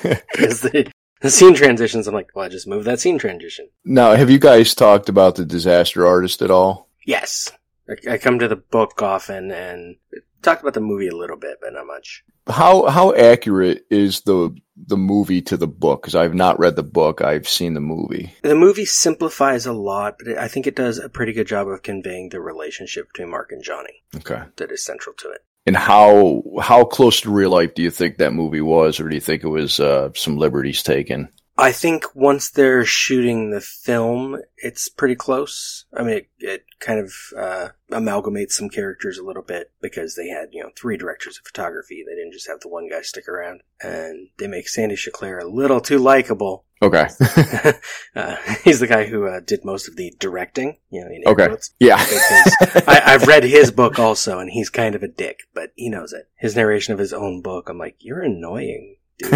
because 0.30 0.60
the, 1.24 1.30
scene 1.30 1.54
transitions. 1.54 2.06
I'm 2.06 2.14
like, 2.14 2.30
well, 2.34 2.44
I 2.44 2.48
just 2.48 2.68
move 2.68 2.84
that 2.84 3.00
scene 3.00 3.18
transition. 3.18 3.68
Now, 3.84 4.14
have 4.14 4.30
you 4.30 4.38
guys 4.38 4.74
talked 4.74 5.08
about 5.08 5.34
the 5.36 5.44
disaster 5.44 6.06
artist 6.06 6.42
at 6.42 6.50
all? 6.50 6.88
Yes, 7.06 7.50
I, 7.88 8.12
I 8.12 8.18
come 8.18 8.38
to 8.38 8.48
the 8.48 8.56
book 8.56 9.02
often 9.02 9.50
and 9.50 9.96
talked 10.42 10.62
about 10.62 10.74
the 10.74 10.80
movie 10.80 11.08
a 11.08 11.16
little 11.16 11.36
bit, 11.36 11.58
but 11.60 11.72
not 11.72 11.86
much. 11.86 12.24
How 12.46 12.86
how 12.86 13.14
accurate 13.14 13.86
is 13.90 14.20
the 14.22 14.54
the 14.76 14.98
movie 14.98 15.40
to 15.42 15.56
the 15.56 15.66
book? 15.66 16.02
Because 16.02 16.14
I've 16.14 16.34
not 16.34 16.58
read 16.58 16.76
the 16.76 16.82
book, 16.82 17.22
I've 17.22 17.48
seen 17.48 17.72
the 17.72 17.80
movie. 17.80 18.34
The 18.42 18.54
movie 18.54 18.84
simplifies 18.84 19.64
a 19.64 19.72
lot, 19.72 20.16
but 20.18 20.36
I 20.36 20.48
think 20.48 20.66
it 20.66 20.76
does 20.76 20.98
a 20.98 21.08
pretty 21.08 21.32
good 21.32 21.46
job 21.46 21.68
of 21.68 21.82
conveying 21.82 22.28
the 22.28 22.40
relationship 22.40 23.08
between 23.08 23.30
Mark 23.30 23.50
and 23.50 23.62
Johnny 23.64 24.02
Okay. 24.16 24.42
that 24.56 24.70
is 24.70 24.84
central 24.84 25.14
to 25.20 25.30
it. 25.30 25.40
And 25.66 25.76
how 25.76 26.42
how 26.60 26.84
close 26.84 27.22
to 27.22 27.30
real 27.30 27.50
life 27.50 27.74
do 27.74 27.82
you 27.82 27.90
think 27.90 28.18
that 28.18 28.34
movie 28.34 28.60
was, 28.60 29.00
or 29.00 29.08
do 29.08 29.14
you 29.14 29.20
think 29.20 29.44
it 29.44 29.48
was 29.48 29.80
uh, 29.80 30.10
some 30.14 30.36
liberties 30.36 30.82
taken? 30.82 31.28
I 31.56 31.70
think 31.70 32.14
once 32.16 32.50
they're 32.50 32.84
shooting 32.84 33.50
the 33.50 33.60
film, 33.60 34.38
it's 34.56 34.88
pretty 34.88 35.14
close. 35.14 35.84
I 35.96 36.02
mean, 36.02 36.16
it, 36.16 36.28
it 36.40 36.64
kind 36.80 36.98
of 36.98 37.12
uh, 37.38 37.68
amalgamates 37.92 38.52
some 38.52 38.68
characters 38.68 39.18
a 39.18 39.24
little 39.24 39.42
bit 39.42 39.70
because 39.80 40.16
they 40.16 40.28
had, 40.28 40.48
you 40.50 40.64
know, 40.64 40.70
three 40.76 40.96
directors 40.96 41.38
of 41.38 41.46
photography. 41.46 42.04
They 42.04 42.16
didn't 42.16 42.32
just 42.32 42.48
have 42.48 42.58
the 42.58 42.68
one 42.68 42.88
guy 42.88 43.02
stick 43.02 43.28
around. 43.28 43.60
And 43.80 44.30
they 44.38 44.48
make 44.48 44.68
Sandy 44.68 44.96
Schklair 44.96 45.40
a 45.40 45.46
little 45.46 45.80
too 45.80 45.98
likable. 45.98 46.64
Okay. 46.82 47.06
uh, 48.16 48.36
he's 48.64 48.80
the 48.80 48.88
guy 48.88 49.04
who 49.04 49.28
uh, 49.28 49.38
did 49.38 49.64
most 49.64 49.86
of 49.86 49.94
the 49.94 50.12
directing. 50.18 50.78
You 50.90 51.02
know, 51.02 51.06
in 51.06 51.22
Okay. 51.24 51.46
quotes. 51.46 51.72
Yeah. 51.78 51.96
I, 52.00 53.02
I've 53.06 53.28
read 53.28 53.44
his 53.44 53.70
book 53.70 54.00
also, 54.00 54.40
and 54.40 54.50
he's 54.50 54.70
kind 54.70 54.96
of 54.96 55.04
a 55.04 55.08
dick, 55.08 55.38
but 55.54 55.70
he 55.76 55.88
knows 55.88 56.12
it. 56.12 56.28
His 56.34 56.56
narration 56.56 56.94
of 56.94 56.98
his 56.98 57.12
own 57.12 57.42
book, 57.42 57.68
I'm 57.68 57.78
like, 57.78 57.96
you're 58.00 58.22
annoying, 58.22 58.96
dude. 59.18 59.30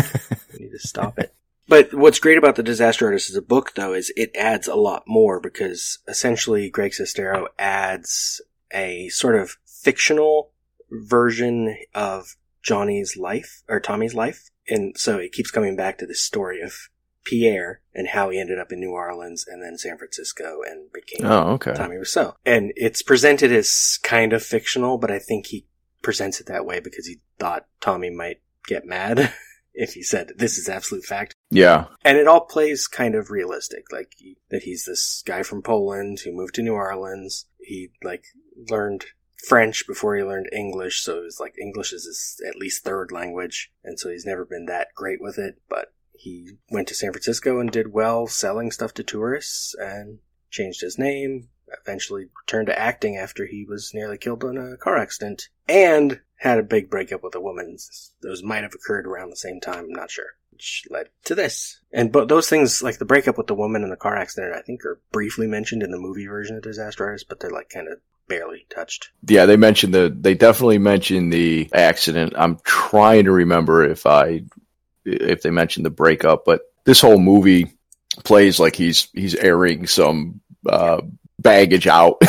you 0.52 0.58
need 0.58 0.72
to 0.72 0.80
stop 0.80 1.20
it. 1.20 1.32
But 1.68 1.92
what's 1.92 2.18
great 2.18 2.38
about 2.38 2.56
the 2.56 2.62
Disaster 2.62 3.06
Artist 3.06 3.28
as 3.28 3.36
a 3.36 3.42
book, 3.42 3.74
though, 3.74 3.92
is 3.92 4.10
it 4.16 4.34
adds 4.34 4.66
a 4.66 4.74
lot 4.74 5.04
more 5.06 5.38
because 5.38 5.98
essentially 6.08 6.70
Greg 6.70 6.92
Sestero 6.92 7.48
adds 7.58 8.40
a 8.72 9.08
sort 9.10 9.36
of 9.36 9.56
fictional 9.66 10.50
version 10.90 11.76
of 11.94 12.36
Johnny's 12.62 13.16
life 13.16 13.62
or 13.68 13.80
Tommy's 13.80 14.14
life, 14.14 14.50
and 14.66 14.96
so 14.96 15.18
it 15.18 15.32
keeps 15.32 15.50
coming 15.50 15.76
back 15.76 15.98
to 15.98 16.06
this 16.06 16.22
story 16.22 16.62
of 16.62 16.88
Pierre 17.24 17.80
and 17.94 18.08
how 18.08 18.30
he 18.30 18.40
ended 18.40 18.58
up 18.58 18.72
in 18.72 18.80
New 18.80 18.92
Orleans 18.92 19.46
and 19.46 19.62
then 19.62 19.76
San 19.76 19.98
Francisco 19.98 20.60
and 20.66 20.90
became 20.92 21.26
Oh, 21.26 21.52
okay. 21.52 21.74
Tommy 21.74 21.96
Wiseau. 21.96 22.34
And 22.46 22.72
it's 22.76 23.02
presented 23.02 23.52
as 23.52 23.98
kind 24.02 24.32
of 24.32 24.42
fictional, 24.42 24.96
but 24.96 25.10
I 25.10 25.18
think 25.18 25.46
he 25.46 25.66
presents 26.02 26.40
it 26.40 26.46
that 26.46 26.64
way 26.64 26.80
because 26.80 27.06
he 27.06 27.20
thought 27.38 27.66
Tommy 27.80 28.08
might 28.08 28.40
get 28.66 28.86
mad 28.86 29.34
if 29.74 29.92
he 29.92 30.02
said 30.02 30.32
this 30.36 30.56
is 30.56 30.68
absolute 30.70 31.04
fact. 31.04 31.34
Yeah. 31.50 31.86
And 32.04 32.18
it 32.18 32.26
all 32.26 32.42
plays 32.42 32.86
kind 32.86 33.14
of 33.14 33.30
realistic, 33.30 33.90
like 33.90 34.14
that 34.50 34.64
he's 34.64 34.84
this 34.84 35.22
guy 35.24 35.42
from 35.42 35.62
Poland 35.62 36.20
who 36.20 36.32
moved 36.32 36.54
to 36.56 36.62
New 36.62 36.74
Orleans. 36.74 37.46
He 37.58 37.90
like 38.02 38.24
learned 38.70 39.06
French 39.46 39.86
before 39.86 40.16
he 40.16 40.22
learned 40.22 40.48
English, 40.52 41.00
so 41.00 41.22
it's 41.24 41.40
like 41.40 41.54
English 41.58 41.92
is 41.92 42.04
his 42.04 42.40
at 42.46 42.56
least 42.56 42.84
third 42.84 43.12
language, 43.12 43.72
and 43.84 43.98
so 43.98 44.10
he's 44.10 44.26
never 44.26 44.44
been 44.44 44.66
that 44.66 44.88
great 44.94 45.20
with 45.20 45.38
it. 45.38 45.60
But 45.68 45.92
he 46.12 46.58
went 46.70 46.88
to 46.88 46.94
San 46.94 47.12
Francisco 47.12 47.60
and 47.60 47.70
did 47.70 47.92
well 47.92 48.26
selling 48.26 48.70
stuff 48.70 48.92
to 48.94 49.02
tourists, 49.02 49.74
and 49.78 50.18
changed 50.50 50.80
his 50.80 50.98
name. 50.98 51.48
Eventually 51.82 52.26
returned 52.46 52.66
to 52.68 52.78
acting 52.78 53.16
after 53.16 53.44
he 53.44 53.66
was 53.68 53.92
nearly 53.92 54.16
killed 54.16 54.42
in 54.42 54.56
a 54.56 54.76
car 54.76 54.96
accident, 54.96 55.48
and 55.68 56.20
had 56.36 56.58
a 56.58 56.62
big 56.62 56.88
breakup 56.88 57.22
with 57.22 57.34
a 57.34 57.40
woman. 57.40 57.76
Those 58.22 58.42
might 58.42 58.62
have 58.62 58.74
occurred 58.74 59.06
around 59.06 59.30
the 59.30 59.36
same 59.36 59.60
time. 59.60 59.84
I'm 59.84 59.92
not 59.92 60.10
sure. 60.10 60.32
Which 60.58 60.88
led 60.90 61.10
to 61.26 61.36
this. 61.36 61.78
And 61.92 62.10
but 62.10 62.26
those 62.26 62.48
things, 62.48 62.82
like 62.82 62.98
the 62.98 63.04
breakup 63.04 63.38
with 63.38 63.46
the 63.46 63.54
woman 63.54 63.84
and 63.84 63.92
the 63.92 63.96
car 63.96 64.16
accident, 64.16 64.56
I 64.56 64.60
think 64.60 64.84
are 64.84 65.00
briefly 65.12 65.46
mentioned 65.46 65.84
in 65.84 65.92
the 65.92 66.00
movie 66.00 66.26
version 66.26 66.56
of 66.56 66.64
Disaster 66.64 67.04
Artist, 67.04 67.26
but 67.28 67.38
they're 67.38 67.52
like 67.52 67.68
kind 67.68 67.86
of 67.86 68.00
barely 68.26 68.66
touched. 68.68 69.10
Yeah, 69.24 69.46
they 69.46 69.56
mentioned 69.56 69.94
the 69.94 70.12
they 70.12 70.34
definitely 70.34 70.78
mentioned 70.78 71.32
the 71.32 71.70
accident. 71.72 72.32
I'm 72.36 72.58
trying 72.64 73.26
to 73.26 73.30
remember 73.30 73.84
if 73.84 74.04
I 74.04 74.42
if 75.04 75.42
they 75.42 75.50
mentioned 75.50 75.86
the 75.86 75.90
breakup, 75.90 76.44
but 76.44 76.62
this 76.84 77.00
whole 77.00 77.20
movie 77.20 77.72
plays 78.24 78.58
like 78.58 78.74
he's 78.74 79.08
he's 79.14 79.36
airing 79.36 79.86
some 79.86 80.40
uh 80.68 81.02
baggage 81.38 81.86
out. 81.86 82.16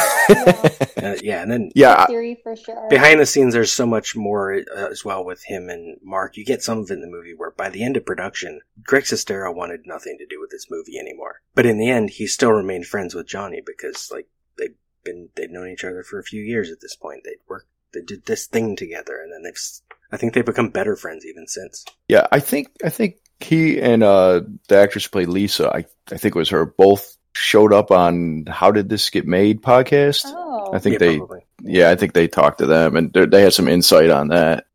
Uh, 1.02 1.16
yeah, 1.24 1.42
and 1.42 1.50
then 1.50 1.72
Yeah, 1.76 2.06
theory 2.08 2.38
for 2.44 2.56
sure. 2.58 2.88
behind 2.90 3.20
the 3.22 3.26
scenes, 3.26 3.54
there's 3.54 3.72
so 3.72 3.86
much 3.86 4.16
more 4.18 4.54
uh, 4.54 4.88
as 4.92 5.04
well 5.06 5.24
with 5.24 5.42
him 5.46 5.70
and 5.70 5.98
Mark. 6.04 6.36
You 6.36 6.44
get 6.46 6.62
some 6.62 6.80
of 6.80 6.92
it 6.92 6.96
in 6.96 7.02
the 7.02 7.08
movie 7.08 7.34
where 7.34 7.52
by 7.52 7.70
the 7.70 7.84
end 7.84 7.96
of 7.96 8.06
production, 8.06 8.60
Greg 8.84 9.04
Sestero 9.06 9.56
wanted 9.56 9.82
nothing 9.86 10.18
to 10.20 10.26
do 10.28 10.40
with 10.42 10.50
this 10.52 10.68
movie 10.70 11.00
anymore. 11.00 11.42
But 11.56 11.66
in 11.66 11.78
the 11.78 11.90
end, 11.90 12.10
he 12.10 12.28
still 12.28 12.52
remained 12.52 12.86
friends 12.86 13.16
with 13.16 13.28
Johnny 13.28 13.62
because 13.66 14.10
like 14.12 14.28
they've 14.58 14.76
been 15.06 15.30
they've 15.36 15.50
known 15.50 15.70
each 15.70 15.86
other 15.86 16.04
for 16.04 16.20
a 16.20 16.24
few 16.24 16.42
years 16.44 16.70
at 16.70 16.82
this 16.82 16.96
point. 16.98 17.22
They'd 17.24 17.38
worked, 17.48 17.70
they 17.94 18.02
did 18.02 18.26
this 18.26 18.46
thing 18.46 18.76
together, 18.76 19.20
and 19.22 19.32
then 19.32 19.44
they've. 19.44 19.54
s- 19.54 19.82
I 20.12 20.18
think 20.18 20.34
they've 20.34 20.46
become 20.46 20.70
better 20.70 20.96
friends 20.98 21.26
even 21.26 21.48
since. 21.48 21.86
Yeah, 22.10 22.28
I 22.32 22.42
think 22.42 22.68
I 22.84 22.90
think 22.90 23.16
he 23.40 23.80
and 23.80 24.04
uh 24.04 24.42
the 24.68 24.78
actress 24.78 25.06
who 25.06 25.12
played 25.12 25.30
Lisa, 25.30 25.70
I 25.70 25.86
I 26.12 26.18
think 26.18 26.36
it 26.36 26.40
was 26.40 26.50
her, 26.50 26.66
both 26.66 27.16
showed 27.40 27.74
up 27.74 27.92
on 27.92 28.46
How 28.48 28.72
Did 28.72 28.90
This 28.90 29.10
Get 29.10 29.26
Made 29.26 29.62
podcast. 29.62 30.24
Oh. 30.26 30.72
I 30.74 30.80
think 30.80 30.94
Yeah, 30.94 31.00
they 31.00 31.18
probably. 31.18 31.46
yeah, 31.64 31.90
I 31.90 31.96
think 31.96 32.14
they 32.14 32.28
talked 32.28 32.60
to 32.60 32.66
them 32.66 32.96
and 32.96 33.12
they 33.14 33.26
they 33.26 33.42
had 33.42 33.54
some 33.54 33.68
insight 33.68 34.10
on 34.10 34.28
that. 34.30 34.66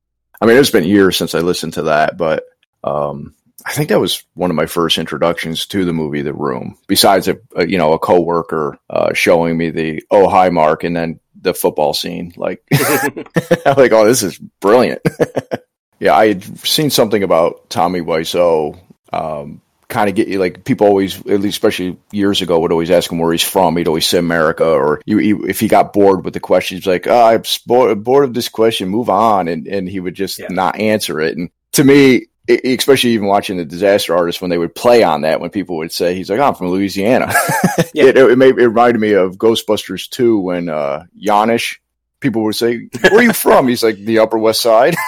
I 0.40 0.46
mean, 0.46 0.56
it's 0.56 0.70
been 0.70 0.84
years 0.84 1.16
since 1.16 1.34
I 1.34 1.40
listened 1.40 1.74
to 1.74 1.82
that, 1.84 2.16
but 2.16 2.44
um 2.82 3.34
I 3.66 3.72
think 3.72 3.88
that 3.88 4.00
was 4.00 4.24
one 4.34 4.50
of 4.50 4.56
my 4.56 4.66
first 4.66 4.98
introductions 4.98 5.64
to 5.66 5.84
the 5.86 5.92
movie 5.94 6.20
The 6.22 6.34
Room. 6.34 6.76
Besides 6.86 7.28
a, 7.28 7.38
a 7.56 7.66
you 7.66 7.78
know, 7.78 7.92
a 7.92 7.98
coworker 7.98 8.78
uh 8.90 9.12
showing 9.14 9.56
me 9.56 9.70
the 9.70 10.02
oh 10.10 10.28
hi 10.28 10.50
Mark 10.50 10.84
and 10.84 10.96
then 10.96 11.20
the 11.40 11.54
football 11.54 11.92
scene 11.94 12.32
like 12.36 12.62
I'm 12.72 13.76
like, 13.76 13.92
oh, 13.92 14.06
this 14.06 14.22
is 14.22 14.38
brilliant. 14.60 15.02
yeah, 16.00 16.14
I 16.14 16.28
had 16.28 16.42
seen 16.66 16.90
something 16.90 17.22
about 17.22 17.68
Tommy 17.70 18.00
Wiseau. 18.00 18.78
Um, 19.12 19.60
kind 19.94 20.08
of 20.08 20.16
get 20.16 20.28
you 20.28 20.38
like 20.38 20.64
people 20.64 20.86
always, 20.86 21.18
at 21.20 21.40
least 21.40 21.56
especially 21.56 21.96
years 22.10 22.42
ago, 22.42 22.58
would 22.58 22.72
always 22.72 22.90
ask 22.90 23.10
him 23.10 23.18
where 23.18 23.32
he's 23.32 23.42
from. 23.42 23.76
He'd 23.76 23.88
always 23.88 24.06
say 24.06 24.18
America, 24.18 24.66
or 24.66 25.00
you, 25.06 25.18
he, 25.18 25.30
if 25.48 25.60
he 25.60 25.68
got 25.68 25.92
bored 25.92 26.24
with 26.24 26.34
the 26.34 26.40
question, 26.40 26.76
he's 26.76 26.86
like, 26.86 27.06
oh, 27.06 27.26
I'm 27.26 27.42
bored, 27.66 28.02
bored 28.02 28.24
of 28.24 28.34
this 28.34 28.48
question, 28.48 28.88
move 28.88 29.08
on, 29.08 29.48
and 29.48 29.66
and 29.66 29.88
he 29.88 30.00
would 30.00 30.14
just 30.14 30.40
not 30.50 30.76
answer 30.76 31.20
it. 31.20 31.36
And 31.36 31.50
to 31.72 31.84
me. 31.84 32.26
Especially 32.46 33.12
even 33.12 33.26
watching 33.26 33.56
the 33.56 33.64
disaster 33.64 34.14
artist 34.14 34.42
when 34.42 34.50
they 34.50 34.58
would 34.58 34.74
play 34.74 35.02
on 35.02 35.22
that, 35.22 35.40
when 35.40 35.48
people 35.48 35.78
would 35.78 35.90
say 35.90 36.14
he's 36.14 36.28
like, 36.28 36.38
oh, 36.38 36.42
"I'm 36.42 36.54
from 36.54 36.68
Louisiana," 36.68 37.32
it, 37.94 38.18
it, 38.18 38.36
made, 38.36 38.58
it 38.58 38.68
reminded 38.68 39.00
me 39.00 39.12
of 39.12 39.38
Ghostbusters 39.38 40.10
2 40.10 40.40
when 40.40 40.68
uh, 40.68 41.04
Janosz 41.18 41.78
people 42.20 42.42
would 42.42 42.54
say, 42.54 42.90
"Where 43.00 43.20
are 43.20 43.22
you 43.22 43.32
from?" 43.32 43.66
He's 43.66 43.82
like, 43.82 43.96
"The 43.96 44.18
Upper 44.18 44.36
West 44.36 44.60
Side." 44.60 44.94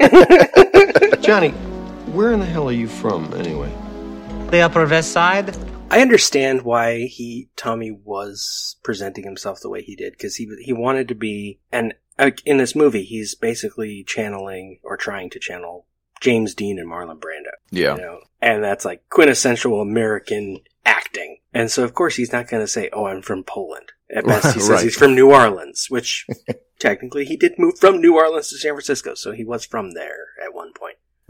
Johnny, 1.20 1.52
where 2.12 2.32
in 2.32 2.40
the 2.40 2.46
hell 2.46 2.68
are 2.68 2.72
you 2.72 2.88
from 2.88 3.32
anyway? 3.34 3.72
The 4.50 4.60
Upper 4.60 4.86
West 4.86 5.12
Side? 5.12 5.56
I 5.90 6.00
understand 6.00 6.62
why 6.62 7.06
he 7.06 7.48
Tommy 7.56 7.90
was 7.90 8.76
presenting 8.82 9.24
himself 9.24 9.60
the 9.60 9.68
way 9.70 9.82
he 9.82 9.96
did 9.96 10.12
because 10.12 10.36
he 10.36 10.48
he 10.62 10.72
wanted 10.72 11.08
to 11.08 11.14
be 11.14 11.58
and 11.72 11.94
uh, 12.18 12.30
in 12.44 12.58
this 12.58 12.76
movie 12.76 13.02
he's 13.02 13.34
basically 13.34 14.04
channeling 14.06 14.78
or 14.84 14.96
trying 14.96 15.30
to 15.30 15.40
channel 15.40 15.86
James 16.20 16.54
Dean 16.54 16.78
and 16.78 16.88
Marlon 16.88 17.18
Brando. 17.18 17.50
Yeah. 17.70 17.96
You 17.96 18.00
know? 18.02 18.20
And 18.40 18.62
that's 18.62 18.84
like 18.84 19.08
quintessential 19.08 19.80
American 19.80 20.58
acting. 20.84 21.38
And 21.52 21.70
so 21.70 21.82
of 21.82 21.94
course 21.94 22.14
he's 22.16 22.32
not 22.32 22.48
going 22.48 22.62
to 22.62 22.68
say, 22.68 22.88
"Oh, 22.92 23.06
I'm 23.06 23.22
from 23.22 23.42
Poland." 23.42 23.92
At 24.14 24.26
best 24.26 24.54
he 24.54 24.60
says 24.60 24.68
Right. 24.70 24.84
he's 24.84 24.96
from 24.96 25.14
New 25.14 25.32
Orleans, 25.32 25.86
which 25.88 26.26
technically 26.78 27.24
he 27.24 27.36
did 27.36 27.58
move 27.58 27.78
from 27.78 28.00
New 28.00 28.16
Orleans 28.16 28.48
to 28.50 28.58
San 28.58 28.72
Francisco, 28.74 29.14
so 29.14 29.32
he 29.32 29.44
was 29.44 29.64
from 29.64 29.92
there 29.92 30.28
at 30.29 30.29
one 30.29 30.29
point. 30.29 30.29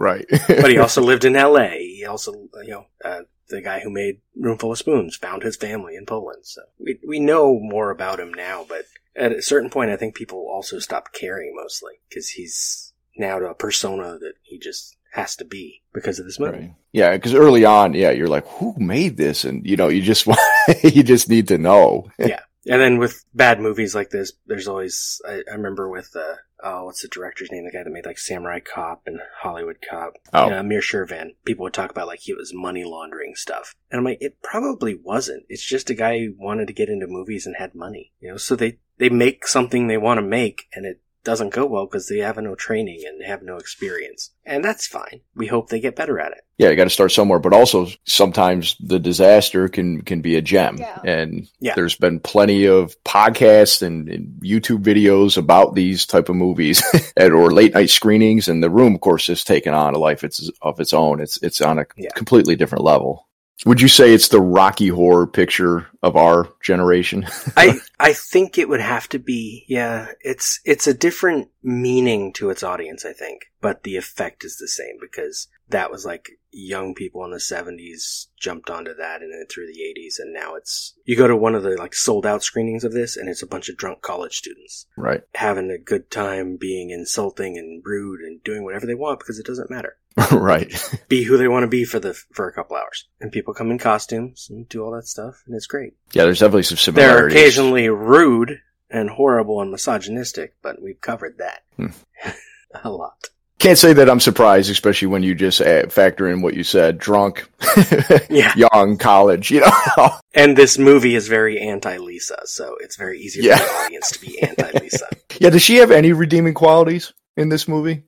Right. 0.00 0.26
but 0.48 0.70
he 0.70 0.78
also 0.78 1.00
lived 1.10 1.24
in 1.24 1.36
L.A. 1.36 1.78
He 1.78 2.04
also, 2.04 2.32
you 2.64 2.70
know, 2.70 2.86
uh, 3.04 3.20
the 3.48 3.60
guy 3.60 3.80
who 3.80 3.90
made 3.90 4.20
Roomful 4.36 4.72
of 4.72 4.78
Spoons 4.78 5.16
found 5.16 5.42
his 5.42 5.56
family 5.56 5.94
in 5.94 6.06
Poland. 6.06 6.46
So 6.46 6.62
we 6.78 6.98
we 7.06 7.20
know 7.20 7.58
more 7.60 7.90
about 7.90 8.18
him 8.18 8.32
now, 8.32 8.64
but 8.68 8.86
at 9.14 9.32
a 9.32 9.42
certain 9.42 9.70
point, 9.70 9.90
I 9.90 9.96
think 9.96 10.14
people 10.14 10.48
also 10.50 10.78
stop 10.78 11.12
caring 11.12 11.54
mostly 11.54 11.94
because 12.08 12.30
he's 12.30 12.92
now 13.16 13.38
a 13.38 13.54
persona 13.54 14.18
that 14.18 14.34
he 14.42 14.58
just 14.58 14.96
has 15.12 15.36
to 15.36 15.44
be 15.44 15.82
because 15.92 16.18
of 16.18 16.24
this 16.24 16.38
movie. 16.38 16.74
Yeah, 16.92 17.12
because 17.12 17.34
early 17.34 17.64
on, 17.64 17.94
yeah, 17.94 18.10
you're 18.10 18.28
like, 18.28 18.46
"Who 18.46 18.74
made 18.78 19.16
this?" 19.16 19.44
And 19.44 19.66
you 19.66 19.76
know, 19.76 19.88
you 19.88 20.02
just 20.02 20.26
want, 20.26 20.40
you 20.82 21.02
just 21.02 21.28
need 21.28 21.48
to 21.48 21.58
know. 21.58 22.10
Yeah. 22.18 22.40
And 22.66 22.80
then 22.80 22.98
with 22.98 23.24
bad 23.34 23.60
movies 23.60 23.94
like 23.94 24.10
this, 24.10 24.32
there's 24.46 24.68
always, 24.68 25.20
I, 25.26 25.42
I 25.50 25.54
remember 25.54 25.88
with, 25.88 26.14
uh, 26.14 26.34
oh, 26.62 26.84
what's 26.84 27.02
the 27.02 27.08
director's 27.08 27.50
name? 27.50 27.64
The 27.64 27.70
guy 27.70 27.82
that 27.82 27.90
made 27.90 28.04
like 28.04 28.18
Samurai 28.18 28.60
Cop 28.60 29.02
and 29.06 29.20
Hollywood 29.40 29.78
Cop. 29.88 30.14
Oh. 30.34 30.50
Yeah, 30.50 30.60
Amir 30.60 30.80
Shervan. 30.80 31.36
People 31.44 31.64
would 31.64 31.72
talk 31.72 31.90
about 31.90 32.06
like 32.06 32.20
he 32.20 32.34
was 32.34 32.52
money 32.52 32.84
laundering 32.84 33.34
stuff. 33.34 33.74
And 33.90 33.98
I'm 33.98 34.04
like, 34.04 34.18
it 34.20 34.42
probably 34.42 34.94
wasn't. 34.94 35.44
It's 35.48 35.64
just 35.64 35.88
a 35.90 35.94
guy 35.94 36.18
who 36.18 36.34
wanted 36.38 36.66
to 36.66 36.74
get 36.74 36.90
into 36.90 37.06
movies 37.06 37.46
and 37.46 37.56
had 37.56 37.74
money, 37.74 38.12
you 38.20 38.30
know? 38.30 38.36
So 38.36 38.56
they, 38.56 38.78
they 38.98 39.08
make 39.08 39.46
something 39.46 39.86
they 39.86 39.96
want 39.96 40.18
to 40.18 40.22
make 40.22 40.66
and 40.74 40.84
it 40.84 41.00
doesn't 41.24 41.52
go 41.52 41.66
well 41.66 41.86
because 41.86 42.08
they 42.08 42.18
have 42.18 42.36
no 42.38 42.54
training 42.54 43.02
and 43.06 43.20
they 43.20 43.26
have 43.26 43.42
no 43.42 43.56
experience. 43.56 44.30
And 44.44 44.64
that's 44.64 44.86
fine. 44.86 45.20
We 45.34 45.46
hope 45.46 45.68
they 45.68 45.80
get 45.80 45.96
better 45.96 46.18
at 46.18 46.32
it. 46.32 46.40
Yeah, 46.58 46.70
you 46.70 46.76
got 46.76 46.84
to 46.84 46.90
start 46.90 47.12
somewhere, 47.12 47.38
but 47.38 47.52
also 47.52 47.88
sometimes 48.04 48.76
the 48.80 48.98
disaster 48.98 49.68
can 49.68 50.02
can 50.02 50.20
be 50.20 50.36
a 50.36 50.42
gem. 50.42 50.76
Yeah. 50.78 50.98
And 51.04 51.48
Yeah. 51.60 51.74
there's 51.74 51.96
been 51.96 52.20
plenty 52.20 52.66
of 52.66 52.94
podcasts 53.04 53.82
and, 53.82 54.08
and 54.08 54.40
YouTube 54.42 54.82
videos 54.82 55.36
about 55.36 55.74
these 55.74 56.06
type 56.06 56.28
of 56.28 56.36
movies 56.36 56.82
and, 57.16 57.32
or 57.32 57.52
late 57.52 57.74
night 57.74 57.90
screenings. 57.90 58.48
And 58.48 58.62
the 58.62 58.70
room, 58.70 58.94
of 58.94 59.00
course, 59.00 59.28
is 59.28 59.44
taken 59.44 59.72
on 59.74 59.94
a 59.94 59.98
life 59.98 60.24
it's, 60.24 60.50
of 60.62 60.80
its 60.80 60.92
own. 60.92 61.20
It's 61.20 61.42
it's 61.42 61.60
on 61.60 61.78
a 61.78 61.84
completely 62.14 62.56
different 62.56 62.84
level. 62.84 63.26
Would 63.66 63.82
you 63.82 63.88
say 63.88 64.14
it's 64.14 64.28
the 64.28 64.40
Rocky 64.40 64.88
Horror 64.88 65.26
picture 65.26 65.88
of 66.02 66.16
our 66.16 66.48
generation? 66.62 67.26
I 67.56 67.78
I 67.98 68.14
think 68.14 68.56
it 68.56 68.68
would 68.68 68.80
have 68.80 69.08
to 69.10 69.18
be 69.18 69.64
yeah. 69.68 70.08
It's 70.20 70.60
it's 70.64 70.86
a 70.86 70.94
different 70.94 71.48
meaning 71.62 72.32
to 72.34 72.48
its 72.48 72.62
audience, 72.62 73.04
I 73.04 73.12
think, 73.12 73.52
but 73.60 73.82
the 73.82 73.96
effect 73.96 74.44
is 74.44 74.56
the 74.56 74.68
same 74.68 74.96
because 75.00 75.48
that 75.68 75.90
was 75.90 76.06
like 76.06 76.30
young 76.52 76.94
people 76.94 77.24
in 77.24 77.32
the 77.32 77.40
seventies 77.40 78.28
jumped 78.38 78.70
onto 78.70 78.94
that 78.94 79.20
and 79.20 79.32
then 79.32 79.44
through 79.50 79.66
the 79.66 79.82
eighties, 79.82 80.18
and 80.18 80.32
now 80.32 80.54
it's 80.54 80.94
you 81.04 81.14
go 81.14 81.28
to 81.28 81.36
one 81.36 81.54
of 81.54 81.62
the 81.62 81.76
like 81.76 81.94
sold 81.94 82.24
out 82.24 82.42
screenings 82.42 82.82
of 82.82 82.92
this, 82.92 83.14
and 83.16 83.28
it's 83.28 83.42
a 83.42 83.46
bunch 83.46 83.68
of 83.68 83.76
drunk 83.76 84.00
college 84.00 84.36
students 84.36 84.86
right. 84.96 85.22
having 85.34 85.70
a 85.70 85.78
good 85.78 86.10
time, 86.10 86.56
being 86.56 86.88
insulting 86.88 87.58
and 87.58 87.82
rude 87.84 88.20
and 88.20 88.42
doing 88.42 88.64
whatever 88.64 88.86
they 88.86 88.94
want 88.94 89.18
because 89.20 89.38
it 89.38 89.46
doesn't 89.46 89.70
matter. 89.70 89.98
right. 90.32 90.72
Be 91.08 91.22
who 91.22 91.36
they 91.36 91.48
want 91.48 91.62
to 91.62 91.68
be 91.68 91.84
for 91.84 92.00
the 92.00 92.14
for 92.32 92.48
a 92.48 92.52
couple 92.52 92.76
hours, 92.76 93.06
and 93.20 93.30
people 93.30 93.54
come 93.54 93.70
in 93.70 93.78
costumes 93.78 94.48
and 94.50 94.68
do 94.68 94.82
all 94.82 94.90
that 94.92 95.06
stuff, 95.06 95.42
and 95.46 95.54
it's 95.54 95.66
great. 95.66 95.94
Yeah, 96.12 96.24
there's 96.24 96.40
definitely 96.40 96.64
some 96.64 96.78
similarities. 96.78 97.34
They're 97.34 97.42
occasionally 97.44 97.88
rude 97.88 98.60
and 98.90 99.08
horrible 99.08 99.60
and 99.60 99.70
misogynistic, 99.70 100.54
but 100.62 100.82
we've 100.82 101.00
covered 101.00 101.38
that 101.38 101.62
hmm. 101.76 101.86
a 102.84 102.90
lot. 102.90 103.28
Can't 103.60 103.78
say 103.78 103.92
that 103.92 104.08
I'm 104.08 104.20
surprised, 104.20 104.70
especially 104.70 105.08
when 105.08 105.22
you 105.22 105.34
just 105.34 105.60
add, 105.60 105.92
factor 105.92 106.28
in 106.28 106.40
what 106.40 106.54
you 106.54 106.64
said: 106.64 106.98
drunk, 106.98 107.48
Yeah. 108.30 108.54
young, 108.56 108.96
college. 108.98 109.50
You 109.50 109.60
know, 109.60 110.10
And 110.34 110.56
this 110.56 110.78
movie 110.78 111.14
is 111.14 111.28
very 111.28 111.60
anti 111.60 111.98
Lisa, 111.98 112.38
so 112.46 112.76
it's 112.80 112.96
very 112.96 113.20
easy 113.20 113.42
Yeah. 113.42 113.58
for 113.58 113.64
the 113.64 113.84
audience 113.84 114.10
to 114.12 114.20
be 114.20 114.42
anti 114.42 114.70
Lisa. 114.80 115.06
yeah. 115.38 115.50
Does 115.50 115.62
she 115.62 115.76
have 115.76 115.90
any 115.90 116.12
redeeming 116.12 116.54
qualities 116.54 117.12
in 117.36 117.48
this 117.50 117.68
movie? 117.68 118.02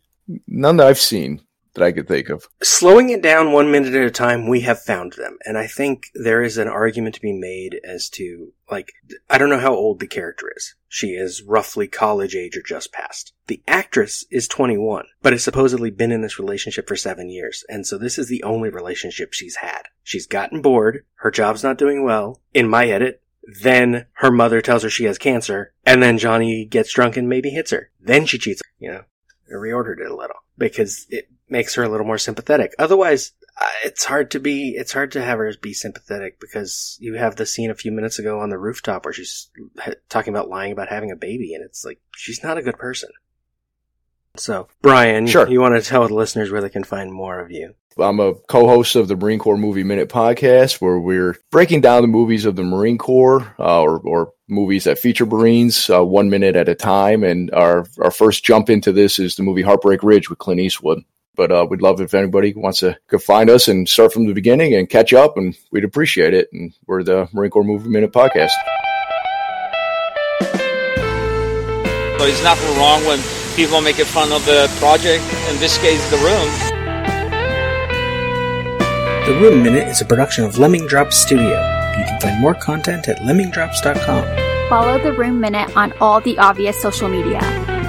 None 0.48 0.78
that 0.78 0.86
I've 0.86 0.98
seen 0.98 1.42
that 1.74 1.84
I 1.84 1.92
could 1.92 2.08
think 2.08 2.28
of. 2.28 2.46
Slowing 2.62 3.10
it 3.10 3.22
down 3.22 3.52
one 3.52 3.70
minute 3.70 3.94
at 3.94 4.06
a 4.06 4.10
time, 4.10 4.48
we 4.48 4.60
have 4.60 4.80
found 4.80 5.14
them. 5.14 5.38
And 5.44 5.56
I 5.56 5.66
think 5.66 6.10
there 6.14 6.42
is 6.42 6.58
an 6.58 6.68
argument 6.68 7.14
to 7.14 7.20
be 7.20 7.32
made 7.32 7.80
as 7.82 8.08
to, 8.10 8.52
like, 8.70 8.92
I 9.30 9.38
don't 9.38 9.48
know 9.48 9.58
how 9.58 9.74
old 9.74 10.00
the 10.00 10.06
character 10.06 10.52
is. 10.54 10.74
She 10.88 11.08
is 11.08 11.42
roughly 11.42 11.88
college 11.88 12.34
age 12.34 12.56
or 12.56 12.62
just 12.62 12.92
past. 12.92 13.32
The 13.46 13.62
actress 13.66 14.24
is 14.30 14.48
21, 14.48 15.06
but 15.22 15.32
has 15.32 15.42
supposedly 15.42 15.90
been 15.90 16.12
in 16.12 16.20
this 16.20 16.38
relationship 16.38 16.86
for 16.86 16.96
seven 16.96 17.30
years. 17.30 17.64
And 17.68 17.86
so 17.86 17.96
this 17.96 18.18
is 18.18 18.28
the 18.28 18.42
only 18.42 18.68
relationship 18.68 19.32
she's 19.32 19.56
had. 19.56 19.84
She's 20.02 20.26
gotten 20.26 20.60
bored. 20.60 21.04
Her 21.16 21.30
job's 21.30 21.64
not 21.64 21.78
doing 21.78 22.04
well. 22.04 22.40
In 22.52 22.68
my 22.68 22.86
edit, 22.86 23.22
then 23.62 24.06
her 24.14 24.30
mother 24.30 24.60
tells 24.60 24.82
her 24.82 24.90
she 24.90 25.04
has 25.04 25.18
cancer, 25.18 25.72
and 25.84 26.02
then 26.02 26.18
Johnny 26.18 26.64
gets 26.64 26.92
drunk 26.92 27.16
and 27.16 27.28
maybe 27.28 27.50
hits 27.50 27.70
her. 27.70 27.90
Then 28.00 28.26
she 28.26 28.38
cheats. 28.38 28.62
You 28.78 28.92
know, 28.92 29.02
I 29.48 29.54
reordered 29.54 30.00
it 30.00 30.10
a 30.10 30.16
little 30.16 30.36
because 30.58 31.06
it 31.10 31.28
makes 31.52 31.74
her 31.76 31.84
a 31.84 31.88
little 31.88 32.06
more 32.06 32.18
sympathetic. 32.18 32.74
Otherwise, 32.78 33.32
uh, 33.60 33.68
it's 33.84 34.04
hard 34.04 34.32
to 34.32 34.40
be, 34.40 34.70
it's 34.70 34.92
hard 34.92 35.12
to 35.12 35.22
have 35.22 35.38
her 35.38 35.52
be 35.60 35.72
sympathetic 35.74 36.40
because 36.40 36.96
you 37.00 37.14
have 37.14 37.36
the 37.36 37.46
scene 37.46 37.70
a 37.70 37.74
few 37.76 37.92
minutes 37.92 38.18
ago 38.18 38.40
on 38.40 38.50
the 38.50 38.58
rooftop 38.58 39.04
where 39.04 39.12
she's 39.12 39.50
talking 40.08 40.32
about 40.34 40.48
lying 40.48 40.72
about 40.72 40.88
having 40.88 41.12
a 41.12 41.16
baby, 41.16 41.54
and 41.54 41.64
it's 41.64 41.84
like, 41.84 42.00
she's 42.16 42.42
not 42.42 42.58
a 42.58 42.62
good 42.62 42.78
person. 42.78 43.10
So, 44.36 44.66
Bryon, 44.80 45.26
Sure. 45.26 45.46
you 45.46 45.60
want 45.60 45.80
to 45.80 45.88
tell 45.88 46.08
the 46.08 46.14
listeners 46.14 46.50
where 46.50 46.62
they 46.62 46.70
can 46.70 46.84
find 46.84 47.12
more 47.12 47.38
of 47.38 47.50
you? 47.50 47.74
I'm 47.98 48.20
a 48.20 48.34
co-host 48.34 48.96
of 48.96 49.08
the 49.08 49.16
Marine 49.16 49.38
Corps 49.38 49.58
Movie 49.58 49.84
Minute 49.84 50.08
podcast, 50.08 50.80
where 50.80 50.98
we're 50.98 51.36
breaking 51.50 51.82
down 51.82 52.00
the 52.00 52.08
movies 52.08 52.46
of 52.46 52.56
the 52.56 52.62
Marine 52.62 52.96
Corps 52.96 53.54
uh, 53.58 53.82
or, 53.82 53.98
or 54.00 54.32
movies 54.48 54.84
that 54.84 54.98
feature 54.98 55.26
Marines 55.26 55.90
uh, 55.90 56.02
one 56.02 56.30
minute 56.30 56.56
at 56.56 56.70
a 56.70 56.74
time. 56.74 57.22
And 57.22 57.50
our 57.52 57.84
our 57.98 58.10
first 58.10 58.44
jump 58.44 58.70
into 58.70 58.92
this 58.92 59.18
is 59.18 59.36
the 59.36 59.42
movie 59.42 59.60
Heartbreak 59.60 60.02
Ridge 60.02 60.30
with 60.30 60.38
Clint 60.38 60.60
Eastwood. 60.60 61.02
But 61.34 61.50
uh, 61.50 61.66
we'd 61.68 61.80
love 61.80 62.00
if 62.00 62.14
anybody 62.14 62.52
wants 62.54 62.80
to 62.80 62.98
go 63.08 63.18
find 63.18 63.48
us 63.48 63.68
and 63.68 63.88
start 63.88 64.12
from 64.12 64.26
the 64.26 64.34
beginning 64.34 64.74
and 64.74 64.88
catch 64.88 65.12
up, 65.12 65.36
and 65.36 65.56
we'd 65.70 65.84
appreciate 65.84 66.34
it. 66.34 66.48
And 66.52 66.74
we're 66.86 67.02
the 67.02 67.28
Marine 67.32 67.50
Corps 67.50 67.64
Movie 67.64 67.88
Minute 67.88 68.12
podcast. 68.12 68.50
So 72.18 72.26
it's 72.28 72.42
nothing 72.44 72.78
wrong 72.78 73.04
when 73.04 73.20
people 73.56 73.80
make 73.80 73.96
fun 73.96 74.30
of 74.30 74.44
the 74.46 74.70
project, 74.78 75.24
in 75.50 75.58
this 75.58 75.78
case, 75.78 76.08
the 76.10 76.18
room. 76.18 76.72
The 79.26 79.38
Room 79.40 79.62
Minute 79.62 79.88
is 79.88 80.00
a 80.00 80.04
production 80.04 80.44
of 80.44 80.58
Lemming 80.58 80.86
Drops 80.86 81.16
Studio. 81.16 81.48
You 81.98 82.04
can 82.04 82.20
find 82.20 82.40
more 82.40 82.54
content 82.54 83.08
at 83.08 83.18
lemmingdrops.com. 83.18 84.68
Follow 84.68 84.98
the 85.02 85.12
Room 85.12 85.40
Minute 85.40 85.76
on 85.76 85.92
all 86.00 86.20
the 86.20 86.38
obvious 86.38 86.80
social 86.80 87.08
media. 87.08 87.40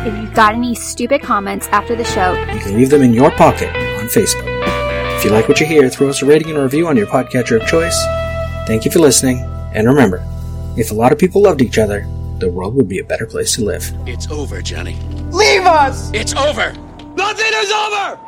If 0.05 0.13
you've 0.21 0.33
got 0.33 0.53
any 0.53 0.75
stupid 0.75 1.21
comments 1.21 1.67
after 1.67 1.95
the 1.95 2.03
show, 2.03 2.33
You 2.53 2.59
can 2.59 2.75
leave 2.75 2.89
them 2.89 3.01
in 3.03 3.13
your 3.13 3.31
pocket 3.31 3.69
on 3.69 4.07
Facebook. 4.07 4.43
If 5.17 5.23
you 5.23 5.31
like 5.31 5.47
what 5.47 5.61
you 5.61 5.65
hear, 5.65 5.89
throw 5.89 6.09
us 6.09 6.21
a 6.21 6.25
rating 6.25 6.49
and 6.49 6.57
a 6.57 6.63
review 6.63 6.87
on 6.87 6.97
your 6.97 7.07
podcatcher 7.07 7.61
of 7.61 7.67
choice. 7.67 7.97
Thank 8.67 8.83
you 8.83 8.91
for 8.91 8.99
listening, 8.99 9.39
and 9.73 9.87
remember, 9.87 10.21
if 10.75 10.91
a 10.91 10.93
lot 10.93 11.13
of 11.13 11.17
people 11.19 11.41
loved 11.43 11.61
each 11.61 11.77
other, 11.77 12.05
the 12.39 12.49
world 12.49 12.75
would 12.75 12.89
be 12.89 12.99
a 12.99 13.03
better 13.05 13.25
place 13.25 13.55
to 13.55 13.63
live. 13.63 13.93
It's 14.05 14.29
over, 14.29 14.61
Johnny. 14.61 14.97
Leave 15.31 15.65
us! 15.65 16.11
It's 16.13 16.33
over! 16.33 16.73
Nothing 17.15 17.51
is 17.53 17.71
over! 17.71 18.19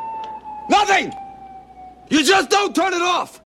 Nothing! 0.69 1.11
You 2.09 2.23
just 2.23 2.49
don't 2.49 2.73
turn 2.73 2.93
it 2.93 3.01
off! 3.01 3.41